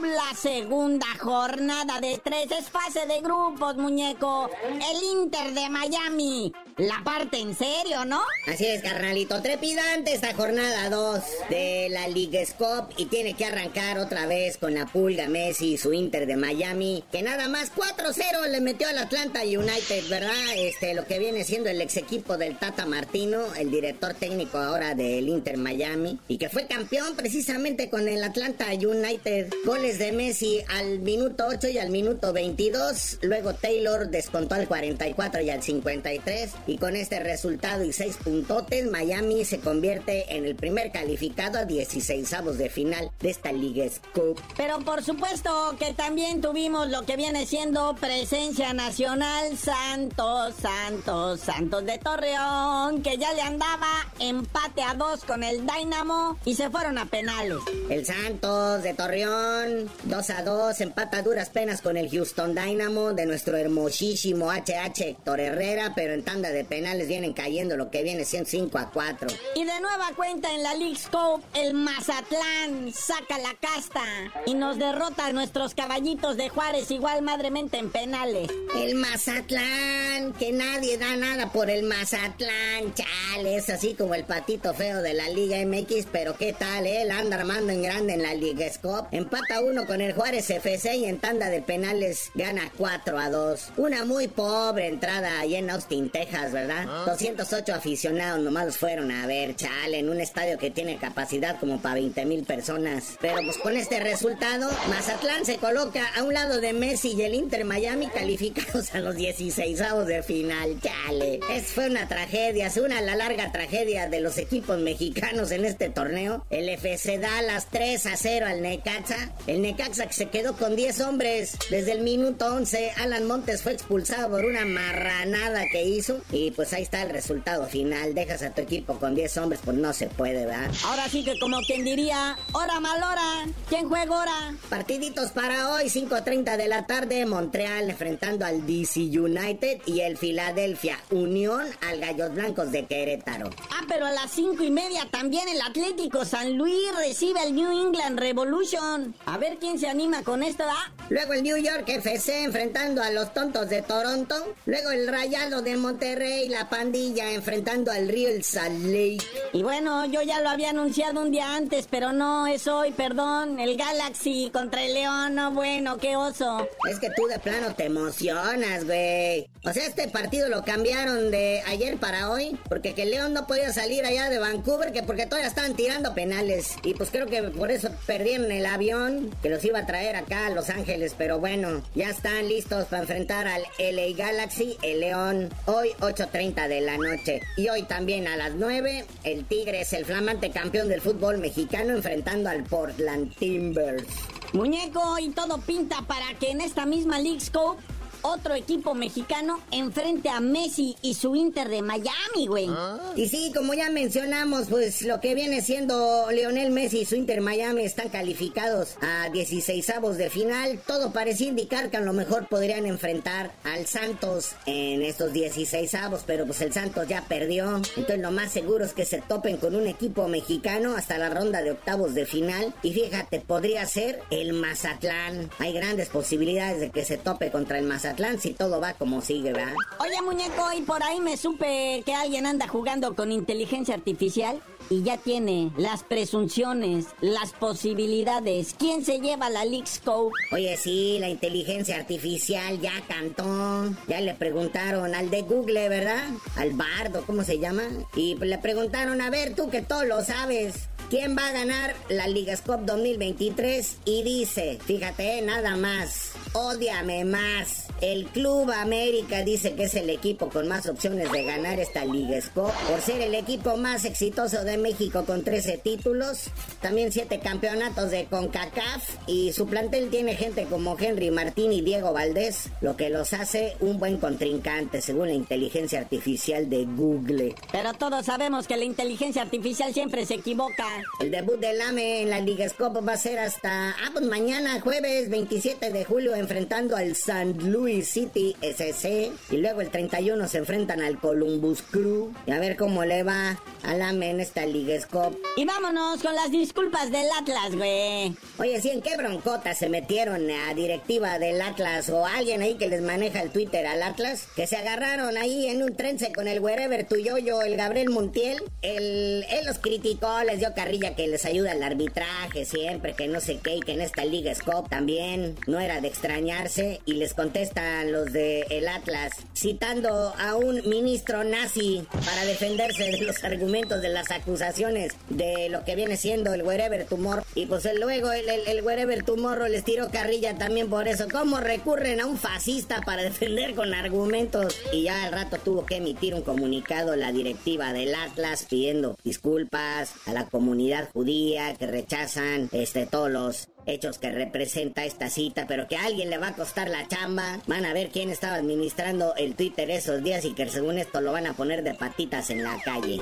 la 0.03 0.37
segunda 0.37 1.07
jornada 1.19 2.01
de 2.01 2.21
tres, 2.23 2.51
es 2.51 2.71
fase 2.71 3.07
de 3.07 3.21
grupos, 3.21 3.77
muñeco. 3.77 4.51
El 4.73 5.03
Inter 5.19 5.53
de 5.53 5.69
Miami, 5.69 6.53
la 6.77 7.03
parte 7.05 7.39
en 7.39 7.57
serio, 7.57 8.05
¿no? 8.05 8.21
Así 8.47 8.67
es, 8.67 8.83
carnalito. 8.83 9.41
Trepidante 9.43 10.15
esta 10.15 10.35
jornada 10.35 10.89
2 10.89 11.21
de 11.51 11.89
la 11.91 12.09
League 12.09 12.47
Cup 12.57 12.89
y 12.97 13.07
tiene 13.07 13.35
que 13.35 13.45
arrancar 13.45 13.99
otra 13.99 14.27
vez 14.27 14.57
con 14.57 14.75
la 14.75 14.87
pulga 14.87 15.29
Messi 15.29 15.75
y 15.75 15.79
su 15.79 15.93
Inter 15.93 16.27
de 16.27 16.37
Miami, 16.37 17.05
que 17.13 17.23
nada 17.23 17.49
más 17.49 17.73
4-0 17.75 18.49
le 18.49 18.61
metió 18.61 18.89
al 18.89 18.99
Atlanta 18.99 19.43
United, 19.43 20.09
¿verdad? 20.09 20.31
Este, 20.57 20.95
lo 20.95 21.07
que 21.07 21.19
viene 21.19 21.45
siendo 21.45 21.69
el 21.69 21.81
ex 21.81 21.97
equipo 21.97 22.37
del 22.37 22.59
Tata 22.59 22.87
Martino, 22.87 23.55
el 23.55 23.71
director 23.71 24.15
técnico 24.15 24.59
ahora 24.59 24.95
del 24.95 25.29
Inter 25.29 25.57
Miami, 25.57 26.19
y 26.29 26.39
que 26.39 26.49
fue 26.49 26.67
campeón 26.67 27.15
precisamente 27.17 27.91
con 27.91 28.09
el 28.09 28.23
Atlanta 28.25 28.67
United. 28.73 29.40
Goles 29.65 29.99
de 29.99 30.13
Messi 30.13 30.63
al 30.69 31.01
minuto 31.01 31.47
8 31.49 31.69
y 31.69 31.79
al 31.79 31.91
minuto 31.91 32.33
22. 32.33 33.19
Luego 33.23 33.55
Taylor 33.55 34.09
descontó 34.09 34.55
al 34.55 34.67
44 34.67 35.41
y 35.43 35.51
al 35.51 35.63
53. 35.63 36.51
Y 36.67 36.79
con 36.79 36.97
este 36.97 37.21
resultado 37.21 37.85
y 37.85 37.93
seis 37.93 38.17
puntotes, 38.17 38.91
Miami 38.91 39.45
se 39.45 39.61
convierte 39.61 40.37
en 40.37 40.45
el 40.45 40.57
primer 40.57 40.93
calificado 40.93 41.59
a 41.59 41.65
16 41.65 42.33
avos 42.35 42.59
de 42.59 42.71
final 42.71 43.11
de 43.21 43.31
esta 43.31 43.53
Liga 43.53 43.85
Scoop. 43.89 44.41
Pero 44.57 44.81
por 44.81 45.03
supuesto 45.03 45.77
que 45.79 45.93
también 45.95 46.41
tuvimos 46.41 46.89
lo 46.89 47.03
que 47.05 47.17
viene 47.17 47.47
siendo 47.47 47.95
presencia 48.01 48.73
nacional 48.73 49.57
Santos, 49.57 50.55
Santos, 50.61 51.41
Santos 51.41 51.85
de 51.85 51.99
Torreón, 51.99 53.03
que 53.03 53.19
ya 53.19 53.33
le 53.33 53.43
andaba 53.43 53.89
empate 54.19 54.83
a 54.83 54.95
dos 54.95 55.25
con 55.25 55.43
el 55.43 55.67
Dynamo 55.67 56.39
y 56.45 56.55
se 56.55 56.71
fueron 56.71 56.99
a 56.99 57.07
penales. 57.07 57.59
El 57.89 58.05
Santos 58.05 58.83
de 58.83 58.95
Torreón, 58.95 59.30
2 59.31 60.31
a 60.31 60.43
2, 60.43 60.81
empata 60.81 61.23
duras 61.23 61.51
penas 61.51 61.81
con 61.83 61.97
el 61.97 62.11
Houston 62.11 62.55
Dynamo 62.55 63.13
de 63.13 63.27
nuestro 63.27 63.57
hermosísimo 63.57 64.51
HH 64.51 65.01
Héctor 65.01 65.39
Herrera, 65.39 65.93
pero 65.95 66.15
en 66.15 66.25
tanda 66.25 66.51
de 66.51 66.65
penales 66.65 67.07
vienen 67.07 67.33
cayendo 67.33 67.77
lo 67.77 67.91
que 67.91 68.03
viene 68.03 68.25
siendo 68.25 68.51
5 68.51 68.79
a 68.79 68.91
4. 68.91 69.29
Y 69.55 69.65
de 69.65 69.81
nueva 69.81 70.11
cuenta 70.17 70.53
en 70.53 70.63
la 70.63 70.75
League 70.75 70.97
Scope, 70.97 71.45
el 71.55 71.75
Mazatlán 71.75 72.93
saca 72.93 73.39
la 73.39 73.55
casta 73.61 74.03
y 74.47 74.55
nos 74.55 74.79
derrota 74.79 75.27
a 75.27 75.33
nuestros 75.33 75.75
caballitos 75.75 76.37
de 76.37 76.49
Juárez 76.49 76.91
igual 76.91 77.23
madremente 77.23 77.79
en 77.79 77.91
penales. 77.91 78.51
El 78.77 78.97
Mazatlán, 78.97 80.33
que 80.39 80.53
nadie 80.53 80.99
da 80.99 81.17
nada 81.17 81.53
por 81.53 81.71
el 81.71 81.85
Mazatlán, 81.85 82.95
chale, 82.95 83.57
es 83.57 83.69
así 83.71 83.95
como 83.95 84.15
el 84.15 84.25
patito 84.25 84.75
feo 84.75 85.03
de 85.03 85.15
la 85.15 85.29
Liga 85.29 85.59
MX, 85.65 86.07
pero 86.11 86.37
qué 86.37 86.53
tal, 86.53 86.87
eh, 86.87 87.05
la 87.05 87.19
anda 87.19 87.37
armando 87.37 87.73
en 87.73 87.83
grande 87.83 88.15
en 88.15 88.23
la 88.23 88.35
Liga 88.35 88.69
Scope. 88.73 89.20
Empata 89.21 89.61
uno 89.61 89.85
con 89.87 90.01
el 90.01 90.15
Juárez 90.15 90.49
FC 90.49 90.97
y 90.97 91.05
en 91.05 91.19
tanda 91.19 91.51
de 91.51 91.61
penales 91.61 92.31
gana 92.35 92.73
4 92.79 93.19
a 93.19 93.29
2. 93.29 93.73
Una 93.77 94.07
muy 94.07 94.29
pobre 94.29 94.87
entrada 94.87 95.41
ahí 95.41 95.57
en 95.57 95.69
Austin, 95.69 96.09
Texas, 96.09 96.53
¿verdad? 96.53 96.87
208 97.05 97.75
aficionados 97.75 98.41
nomás 98.41 98.65
los 98.65 98.79
fueron 98.79 99.11
a 99.11 99.27
ver, 99.27 99.55
chale, 99.57 99.99
en 99.99 100.09
un 100.09 100.21
estadio 100.21 100.57
que 100.57 100.71
tiene 100.71 100.97
capacidad 100.97 101.61
como 101.61 101.83
para 101.83 101.97
20 101.97 102.25
mil 102.25 102.45
personas. 102.45 103.19
Pero 103.21 103.43
pues 103.45 103.59
con 103.59 103.77
este 103.77 104.01
resultado, 104.01 104.71
Mazatlán 104.89 105.45
se 105.45 105.59
coloca 105.59 106.03
a 106.17 106.23
un 106.23 106.33
lado 106.33 106.59
de 106.59 106.73
Messi 106.73 107.13
y 107.13 107.21
el 107.21 107.35
Inter 107.35 107.67
Miami 107.67 108.07
calificados 108.09 108.95
a 108.95 109.01
los 109.01 109.17
16 109.17 109.83
de 110.07 110.23
final, 110.23 110.81
chale. 110.81 111.41
Es, 111.51 111.67
fue 111.67 111.91
una 111.91 112.09
tragedia, 112.09 112.69
es 112.69 112.79
una 112.79 113.03
la 113.03 113.17
larga 113.17 113.53
tragedia 113.53 114.09
de 114.09 114.21
los 114.21 114.39
equipos 114.39 114.79
mexicanos 114.79 115.51
en 115.51 115.67
este 115.67 115.91
torneo. 115.91 116.47
El 116.49 116.71
FC 116.71 117.19
da 117.19 117.43
las 117.43 117.67
3 117.67 118.07
a 118.07 118.17
0 118.17 118.47
al 118.47 118.63
Necaxa. 118.63 119.10
El 119.47 119.63
Necaxa 119.63 120.07
que 120.07 120.13
se 120.13 120.29
quedó 120.29 120.57
con 120.57 120.77
10 120.77 121.01
hombres 121.01 121.57
desde 121.71 121.93
el 121.93 122.03
minuto 122.03 122.47
11. 122.47 122.93
Alan 122.99 123.27
Montes 123.27 123.63
fue 123.63 123.73
expulsado 123.73 124.31
por 124.31 124.45
una 124.45 124.65
marranada 124.65 125.65
que 125.71 125.85
hizo. 125.85 126.21
Y 126.33 126.51
pues 126.53 126.73
ahí 126.73 126.83
está 126.83 127.03
el 127.03 127.11
resultado 127.11 127.67
final. 127.67 128.15
Dejas 128.15 128.43
a 128.43 128.51
tu 128.51 128.63
equipo 128.63 128.99
con 128.99 129.15
10 129.15 129.37
hombres, 129.39 129.61
pues 129.65 129.77
no 129.77 129.93
se 129.93 130.07
puede, 130.07 130.47
¿verdad? 130.47 130.71
Ahora 130.85 131.09
sí 131.09 131.25
que 131.25 131.39
como 131.39 131.59
quien 131.61 131.85
diría, 131.85 132.37
hora 132.53 132.81
mal 132.81 133.03
hora, 133.03 133.47
¿quién 133.69 133.89
juega 133.89 134.17
ahora? 134.17 134.55
Partiditos 134.69 135.31
para 135.31 135.73
hoy, 135.73 135.85
5.30 135.85 136.57
de 136.57 136.69
la 136.69 136.87
tarde, 136.87 137.27
Montreal 137.27 137.91
enfrentando 137.91 138.45
al 138.45 138.67
DC 138.67 139.01
United 139.01 139.81
y 139.87 140.01
el 140.01 140.17
Philadelphia 140.17 140.99
Unión 141.11 141.67
al 141.81 142.01
Gallos 142.01 142.35
Blancos 142.35 142.73
de 142.73 142.87
Querétaro. 142.87 143.51
Ah, 143.71 143.85
pero 143.89 144.07
a 144.07 144.13
las 144.13 144.31
cinco 144.31 144.63
y 144.63 144.71
media 144.71 145.07
también 145.11 145.49
el 145.49 145.61
Atlético 145.61 146.25
San 146.25 146.57
Luis 146.57 146.95
recibe 146.97 147.41
al 147.41 147.55
New 147.55 147.71
England 147.71 148.19
Revolution. 148.19 149.00
A 149.27 149.39
ver 149.39 149.59
quién 149.59 149.79
se 149.79 149.89
anima 149.89 150.23
con 150.23 150.43
esto, 150.43 150.65
¿ah? 150.67 150.93
Luego 151.09 151.33
el 151.33 151.43
New 151.43 151.57
York 151.57 151.89
FC 151.89 152.45
enfrentando 152.45 153.03
a 153.03 153.11
los 153.11 153.35
tontos 153.35 153.69
de 153.69 153.83
Toronto. 153.83 154.35
Luego 154.67 154.91
el 154.91 155.09
Rayado 155.09 155.63
de 155.63 155.77
Monterrey, 155.77 156.49
la 156.49 156.69
pandilla 156.69 157.33
enfrentando 157.33 157.91
al 157.91 158.09
Real 158.09 158.43
Salt 158.43 158.85
Lake. 158.85 159.27
Y 159.53 159.63
bueno, 159.63 160.07
yo 160.07 160.23
ya 160.23 160.41
lo 160.41 160.51
había 160.51 160.71
anunciado 160.71 161.23
un 161.23 161.33
día 161.33 161.57
antes, 161.57 161.89
pero 161.91 162.13
no 162.13 162.47
es 162.47 162.69
hoy, 162.69 162.93
perdón. 162.93 163.59
El 163.59 163.77
Galaxy 163.77 164.51
contra 164.53 164.85
el 164.85 164.95
León, 164.95 165.35
no 165.35 165.51
bueno, 165.51 165.99
qué 165.99 166.17
oso. 166.17 166.69
Es 166.89 167.01
que 167.01 167.11
tú 167.17 167.27
de 167.27 167.39
plano 167.39 167.75
te 167.75 167.87
emocionas, 167.87 168.85
güey. 168.85 169.50
O 169.63 169.75
sea, 169.75 169.87
este 169.87 170.09
partido 170.09 170.49
lo 170.49 170.65
cambiaron 170.65 171.31
de 171.31 171.61
ayer 171.67 171.99
para 171.99 172.31
hoy, 172.31 172.59
porque 172.71 172.95
que 172.95 173.05
León 173.05 173.35
no 173.35 173.47
podía 173.47 173.71
salir 173.75 174.07
allá 174.07 174.31
de 174.31 174.39
Vancouver, 174.39 174.91
que 174.91 175.03
porque 175.03 175.27
todavía 175.27 175.49
estaban 175.49 175.75
tirando 175.75 176.15
penales. 176.15 176.77
Y 176.83 176.95
pues 176.95 177.11
creo 177.11 177.27
que 177.27 177.43
por 177.43 177.71
eso 177.71 177.91
perdieron 178.07 178.51
el 178.51 178.65
avión, 178.65 179.31
que 179.43 179.51
los 179.51 179.63
iba 179.63 179.81
a 179.81 179.87
traer 179.87 180.17
acá 180.17 180.47
a 180.47 180.51
Los 180.51 180.71
Ángeles. 180.71 181.15
Pero 181.17 181.41
bueno, 181.41 181.83
ya 181.95 182.09
están 182.09 182.49
listos 182.49 182.87
para 182.87 183.03
enfrentar 183.03 183.47
al 183.49 183.63
LA 183.79 184.17
Galaxy, 184.17 184.79
el 184.83 185.01
León, 185.01 185.51
hoy 185.67 185.91
8.30 186.01 186.67
de 186.67 186.81
la 186.81 186.97
noche. 186.97 187.43
Y 187.59 187.69
hoy 187.69 187.83
también 187.83 188.29
a 188.29 188.39
las 188.39 188.55
9, 188.55 189.05
el 189.25 189.45
Tigres, 189.45 189.93
el 189.93 190.07
flamante 190.07 190.51
campeón 190.51 190.89
del 190.89 191.03
fútbol 191.03 191.37
mexicano, 191.37 191.93
enfrentando 191.93 192.49
al 192.49 192.65
Portland 192.65 193.37
Timbers. 193.37 194.07
Muñeco, 194.55 195.19
y 195.19 195.29
todo 195.29 195.59
pinta 195.59 196.01
para 196.07 196.33
que 196.41 196.51
en 196.51 196.63
esta 196.63 196.87
misma 196.87 197.21
League 197.21 197.41
Scope 197.41 197.83
otro 198.23 198.55
equipo 198.55 198.95
mexicano 198.95 199.61
enfrente 199.71 200.29
a 200.29 200.41
Messi 200.41 200.97
y 201.03 201.15
su 201.15 201.35
Inter 201.37 201.69
de 201.69 201.83
Miami, 201.83 202.47
güey. 202.47 202.69
Y 203.17 203.29
sí, 203.29 203.53
como 203.55 203.75
ya 203.75 203.91
mencionamos, 203.91 204.67
pues 204.69 205.03
lo 205.03 205.21
que 205.21 205.35
viene 205.35 205.63
siendo 205.63 206.31
Lionel 206.31 206.71
Messi 206.71 207.01
y 207.01 207.05
su 207.05 207.17
Inter 207.17 207.41
Miami 207.41 207.85
están 207.85 208.09
calificados 208.09 208.97
a 209.01 209.31
16 209.31 209.91
avos 209.91 210.17
de 210.17 210.31
final. 210.31 210.81
Todo 210.87 211.13
parece 211.13 211.45
indicar 211.45 211.91
que 211.91 211.97
a 211.97 212.01
lo 212.01 212.13
mejor 212.13 212.49
podrían 212.49 212.87
enfrentar 212.87 213.53
al 213.65 213.87
Santos 213.87 214.51
en 214.67 215.03
estos 215.03 215.33
16 215.33 215.95
avos, 215.95 216.23
pero 216.27 216.47
pues 216.47 216.61
el 216.61 216.73
Santos 216.73 217.09
ya 217.09 217.23
perdió. 217.23 217.77
Entonces 217.77 218.21
lo 218.21 218.31
más 218.31 218.53
seguro 218.53 218.85
es 218.85 218.93
que 218.93 219.05
se 219.05 219.21
topen 219.21 219.57
con 219.57 219.75
un 219.75 219.87
equipo 219.87 220.29
mexicano 220.29 220.95
hasta 220.97 221.19
la 221.19 221.31
ronda 221.31 221.63
de 221.63 221.71
octavos 221.71 222.15
de 222.15 222.27
final. 222.27 222.75
Y 222.83 222.93
fíjate, 222.93 223.41
podría 223.41 223.87
ser 223.87 224.21
el 224.31 224.53
Mazatlán. 224.53 225.51
Hay 225.59 225.73
grandes 225.73 226.09
posibilidades 226.09 226.81
de 226.81 226.91
que 226.91 227.05
se 227.05 227.17
tope 227.17 227.51
contra 227.51 227.79
el 227.79 227.87
Mazatlán 227.87 228.10
si 228.39 228.55
todo 228.55 228.81
va 228.81 228.95
como 228.95 229.21
sigue, 229.21 229.53
¿verdad? 229.53 229.75
Oye, 229.99 230.21
muñeco, 230.23 230.73
y 230.77 230.83
por 230.83 231.03
ahí 231.03 231.21
me 231.21 231.37
supe 231.37 232.03
que 232.05 232.15
alguien 232.15 232.47
anda 232.47 232.69
jugando 232.69 233.15
con 233.15 233.33
inteligencia 233.33 233.95
artificial 233.95 234.61
y 234.89 235.03
ya 235.03 235.17
tiene 235.17 235.71
las 235.77 236.03
presunciones, 236.03 237.07
las 237.21 237.53
posibilidades. 237.53 238.75
¿Quién 238.79 239.05
se 239.05 239.21
lleva 239.21 239.49
la 239.49 239.65
League 239.65 239.87
Scope? 239.87 240.35
Oye, 240.53 240.77
sí, 240.77 241.19
la 241.21 241.29
inteligencia 241.29 241.97
artificial 241.97 242.81
ya 242.81 242.93
cantó. 243.07 243.95
Ya 244.09 244.21
le 244.21 244.35
preguntaron 244.35 245.15
al 245.15 245.31
de 245.31 245.43
Google, 245.43 245.89
¿verdad? 245.89 246.29
Al 246.57 246.73
bardo, 246.73 247.23
¿cómo 247.27 247.45
se 247.45 247.59
llama? 247.59 247.85
Y 248.17 248.35
le 248.37 248.59
preguntaron, 248.59 249.21
a 249.21 249.31
ver, 249.31 249.55
tú 249.55 249.71
que 249.71 249.83
todo 249.83 250.05
lo 250.05 250.25
sabes. 250.25 250.89
¿Quién 251.11 251.37
va 251.37 251.49
a 251.49 251.53
ganar 251.53 251.97
la 252.09 252.29
Liga 252.29 252.57
Scope 252.57 252.85
2023? 252.85 253.99
Y 254.05 254.23
dice, 254.23 254.79
fíjate, 254.85 255.43
nada 255.43 255.77
más, 255.77 256.35
odiame 256.53 257.25
más. 257.25 257.90
El 258.01 258.25
Club 258.29 258.71
América 258.71 259.43
dice 259.43 259.75
que 259.75 259.85
es 259.85 259.95
el 259.95 260.09
equipo 260.09 260.49
con 260.49 260.67
más 260.67 260.89
opciones 260.89 261.31
de 261.33 261.43
ganar 261.45 261.79
esta 261.79 262.03
Liga 262.07 262.41
Scope 262.41 262.73
por 262.89 262.99
ser 263.03 263.21
el 263.21 263.35
equipo 263.35 263.77
más 263.77 264.07
exitoso 264.07 264.65
de 264.65 264.79
México 264.79 265.27
con 265.27 265.45
13 265.45 265.77
títulos, 265.77 266.45
también 266.81 267.13
7 267.13 267.41
campeonatos 267.41 268.11
de 268.11 268.25
CONCACAF 268.25 269.19
y 269.27 269.53
su 269.53 269.67
plantel 269.67 270.09
tiene 270.09 270.35
gente 270.35 270.65
como 270.65 270.97
Henry 270.99 271.31
Martín 271.31 271.75
y 271.75 271.83
Diego 271.83 272.15
Valdés, 272.15 272.71
lo 272.81 272.97
que 272.97 273.11
los 273.11 273.35
hace 273.35 273.77
un 273.81 273.99
buen 273.99 274.17
contrincante 274.17 275.03
según 275.03 275.29
la 275.29 275.35
inteligencia 275.35 276.01
artificial 276.01 276.71
de 276.71 276.87
Google. 276.87 277.55
Pero 277.71 277.93
todos 277.93 278.25
sabemos 278.25 278.67
que 278.67 278.79
la 278.79 278.85
inteligencia 278.85 279.43
artificial 279.43 279.93
siempre 279.93 280.25
se 280.25 280.37
equivoca. 280.37 280.87
El 281.21 281.31
debut 281.31 281.61
del 281.61 281.79
AME 281.83 282.23
en 282.23 282.31
la 282.31 282.41
Liga 282.41 282.67
Scope 282.67 283.03
va 283.03 283.13
a 283.13 283.19
ser 283.19 283.39
hasta 283.39 283.91
ah, 283.91 284.11
pues 284.15 284.25
mañana 284.25 284.81
jueves 284.81 285.29
27 285.29 285.91
de 285.91 286.05
julio 286.07 286.35
enfrentando 286.35 286.97
al 286.97 287.15
San 287.15 287.59
Luis 287.71 287.90
City 288.03 288.57
SC. 288.61 289.33
Y 289.51 289.57
luego 289.59 289.81
el 289.81 289.91
31 289.91 290.49
se 290.49 290.59
enfrentan 290.59 291.03
al 291.03 291.19
Columbus 291.19 291.83
Crew. 291.83 292.33
Y 292.47 292.53
a 292.53 292.59
ver 292.59 292.77
cómo 292.77 293.05
le 293.05 293.23
va 293.23 293.61
al 293.83 294.03
AME 294.03 294.31
en 294.31 294.41
esta 294.41 294.67
Liga 294.67 294.99
Scope. 295.01 295.39
Y 295.57 295.65
vámonos 295.65 296.23
con 296.23 296.35
las 296.35 296.51
disculpas 296.51 297.11
del 297.11 297.27
Atlas, 297.39 297.77
güey. 297.77 298.35
Oye, 298.59 298.81
¿sí 298.81 298.91
en 298.91 299.03
qué 299.03 299.17
broncota 299.17 299.75
se 299.75 299.89
metieron 299.89 300.51
a 300.51 300.75
directiva 300.75 301.39
del 301.39 301.61
Atlas 301.61 302.09
o 302.11 302.27
alguien 302.27 302.63
ahí 302.63 302.75
que 302.75 302.89
les 302.89 303.03
maneja 303.03 303.43
el 303.43 303.51
Twitter 303.51 303.87
al 303.87 304.03
Atlas? 304.03 304.49
Que 304.57 304.67
se 304.67 304.77
agarraron 304.77 305.37
ahí 305.37 305.67
en 305.67 305.83
un 305.83 305.95
trense 305.95 306.33
con 306.33 306.49
el 306.49 306.61
wherever 306.61 307.07
yo 307.39 307.63
el 307.63 307.77
Gabriel 307.77 308.11
Montiel. 308.11 308.63
él 308.83 309.45
los 309.67 309.79
criticó, 309.79 310.43
les 310.45 310.59
dio 310.59 310.75
carrilla 310.75 311.15
que 311.15 311.29
les 311.29 311.45
ayuda 311.45 311.73
al 311.73 311.83
arbitraje 311.83 312.65
siempre, 312.65 313.15
que 313.15 313.29
no 313.29 313.41
sé 313.41 313.59
qué, 313.59 313.77
y 313.77 313.81
que 313.81 313.93
en 313.93 314.01
esta 314.01 314.25
Liga 314.25 314.55
Scope 314.55 314.89
también 314.89 315.57
no 315.67 315.81
era 315.81 316.01
de 316.01 316.09
extrañarse. 316.09 317.01
Y 317.05 317.15
les 317.15 317.35
contesta 317.35 317.80
los 318.05 318.33
de 318.33 318.63
el 318.71 318.89
Atlas, 318.89 319.33
citando 319.55 320.35
a 320.39 320.57
un 320.57 320.89
ministro 320.89 321.45
nazi 321.45 322.07
para 322.25 322.45
defenderse 322.45 323.05
de 323.05 323.23
los 323.23 323.43
argumentos 323.45 324.01
de 324.03 324.09
las 324.09 324.31
acusaciones 324.31 325.13
de 325.29 325.69
lo 325.69 325.85
que 325.85 325.97
viene 325.97 326.17
siendo 326.17 326.55
el 326.55 326.63
Wherever 326.63 327.05
Tumor. 327.07 327.45
Y 327.55 327.67
pues 327.67 327.89
luego 327.99 328.33
el, 328.33 328.49
el, 328.49 328.67
el 328.67 328.85
Wherever 328.85 329.25
les 329.69 329.85
tiró 329.85 330.11
carrilla 330.11 330.57
también 330.57 330.89
por 330.89 331.09
eso. 331.09 331.27
¿Cómo 331.31 331.61
recurren 331.61 332.21
a 332.21 332.27
un 332.27 332.39
fascista 332.39 333.01
para 333.05 333.23
defender 333.23 333.75
con 333.75 333.95
argumentos? 333.95 334.77
Y 334.93 335.05
ya 335.05 335.25
al 335.25 335.33
rato 335.33 335.59
tuvo 335.59 335.87
que 335.87 335.97
emitir 335.97 336.35
un 336.35 336.43
comunicado 336.43 337.17
la 337.17 337.33
directiva 337.33 337.93
del 337.93 338.15
Atlas 338.15 338.67
pidiendo 338.69 339.17
disculpas 339.25 340.15
a 340.27 340.33
la 340.33 340.47
comunidad 340.47 341.09
judía 341.13 341.75
que 341.75 341.87
rechazan 341.87 342.69
este 342.73 343.07
todos 343.07 343.31
los 343.31 343.69
hechos 343.91 344.19
que 344.19 344.31
representa 344.31 345.05
esta 345.05 345.29
cita, 345.29 345.67
pero 345.67 345.87
que 345.87 345.97
a 345.97 346.05
alguien 346.05 346.31
le 346.31 346.39
va 346.39 346.49
a 346.49 346.55
costar 346.55 346.89
la 346.89 347.07
chamba. 347.09 347.61
Van 347.67 347.85
a 347.85 347.93
ver 347.93 348.09
quién 348.09 348.31
estaba 348.31 348.57
administrando 348.57 349.35
el 349.37 349.55
Twitter 349.55 349.91
esos 349.91 350.23
días 350.23 350.45
y 350.45 350.55
que 350.55 350.69
según 350.69 350.99
esto 350.99 351.21
lo 351.21 351.33
van 351.33 351.47
a 351.47 351.55
poner 351.55 351.83
de 351.83 351.95
patitas 351.95 352.51
en 352.51 352.63
la 352.63 352.81
calle. 352.83 353.21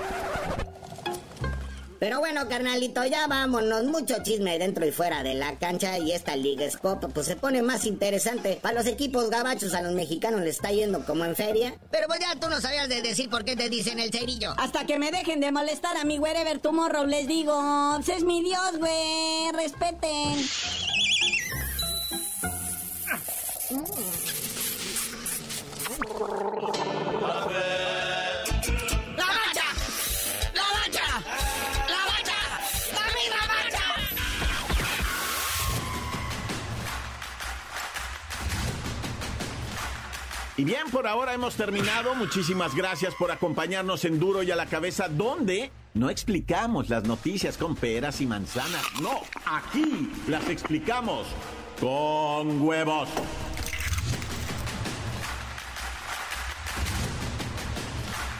Pero 1.98 2.20
bueno, 2.20 2.48
carnalito, 2.48 3.04
ya 3.04 3.26
vámonos. 3.26 3.84
Mucho 3.84 4.22
chisme 4.22 4.58
dentro 4.58 4.86
y 4.86 4.92
fuera 4.92 5.22
de 5.22 5.34
la 5.34 5.58
cancha. 5.58 5.98
Y 5.98 6.12
esta 6.12 6.36
Liga 6.36 6.70
Scope, 6.70 7.08
pues 7.08 7.26
se 7.26 7.36
pone 7.36 7.62
más 7.62 7.84
interesante. 7.84 8.58
Para 8.62 8.76
los 8.76 8.86
equipos 8.86 9.30
gabachos, 9.30 9.74
a 9.74 9.82
los 9.82 9.92
mexicanos 9.92 10.40
les 10.40 10.56
está 10.56 10.70
yendo 10.70 11.04
como 11.04 11.24
en 11.24 11.34
feria. 11.34 11.74
Pero 11.90 12.06
pues 12.06 12.20
ya 12.20 12.38
tú 12.38 12.48
no 12.48 12.60
sabías 12.60 12.88
de 12.88 13.02
decir 13.02 13.28
por 13.28 13.44
qué 13.44 13.56
te 13.56 13.68
dicen 13.68 13.98
el 13.98 14.12
cerillo. 14.12 14.54
Hasta 14.56 14.86
que 14.86 14.98
me 14.98 15.10
dejen 15.10 15.40
de 15.40 15.50
molestar 15.50 15.96
a 15.96 16.04
mi 16.04 16.18
wherever 16.18 16.58
tomorrow, 16.58 17.04
les 17.04 17.26
digo. 17.26 17.54
Pues 17.96 18.08
es 18.08 18.24
mi 18.24 18.42
Dios, 18.42 18.78
güey. 18.78 19.52
Respeten. 19.52 20.38
¡La 26.08 26.87
Y 40.58 40.64
bien, 40.64 40.90
por 40.90 41.06
ahora 41.06 41.34
hemos 41.34 41.54
terminado. 41.54 42.16
Muchísimas 42.16 42.74
gracias 42.74 43.14
por 43.14 43.30
acompañarnos 43.30 44.04
en 44.04 44.18
Duro 44.18 44.42
y 44.42 44.50
a 44.50 44.56
la 44.56 44.66
cabeza, 44.66 45.08
donde 45.08 45.70
no 45.94 46.10
explicamos 46.10 46.88
las 46.88 47.04
noticias 47.04 47.56
con 47.56 47.76
peras 47.76 48.20
y 48.20 48.26
manzanas. 48.26 48.82
No, 49.00 49.20
aquí 49.46 50.10
las 50.26 50.48
explicamos 50.48 51.28
con 51.78 52.60
huevos. 52.60 53.08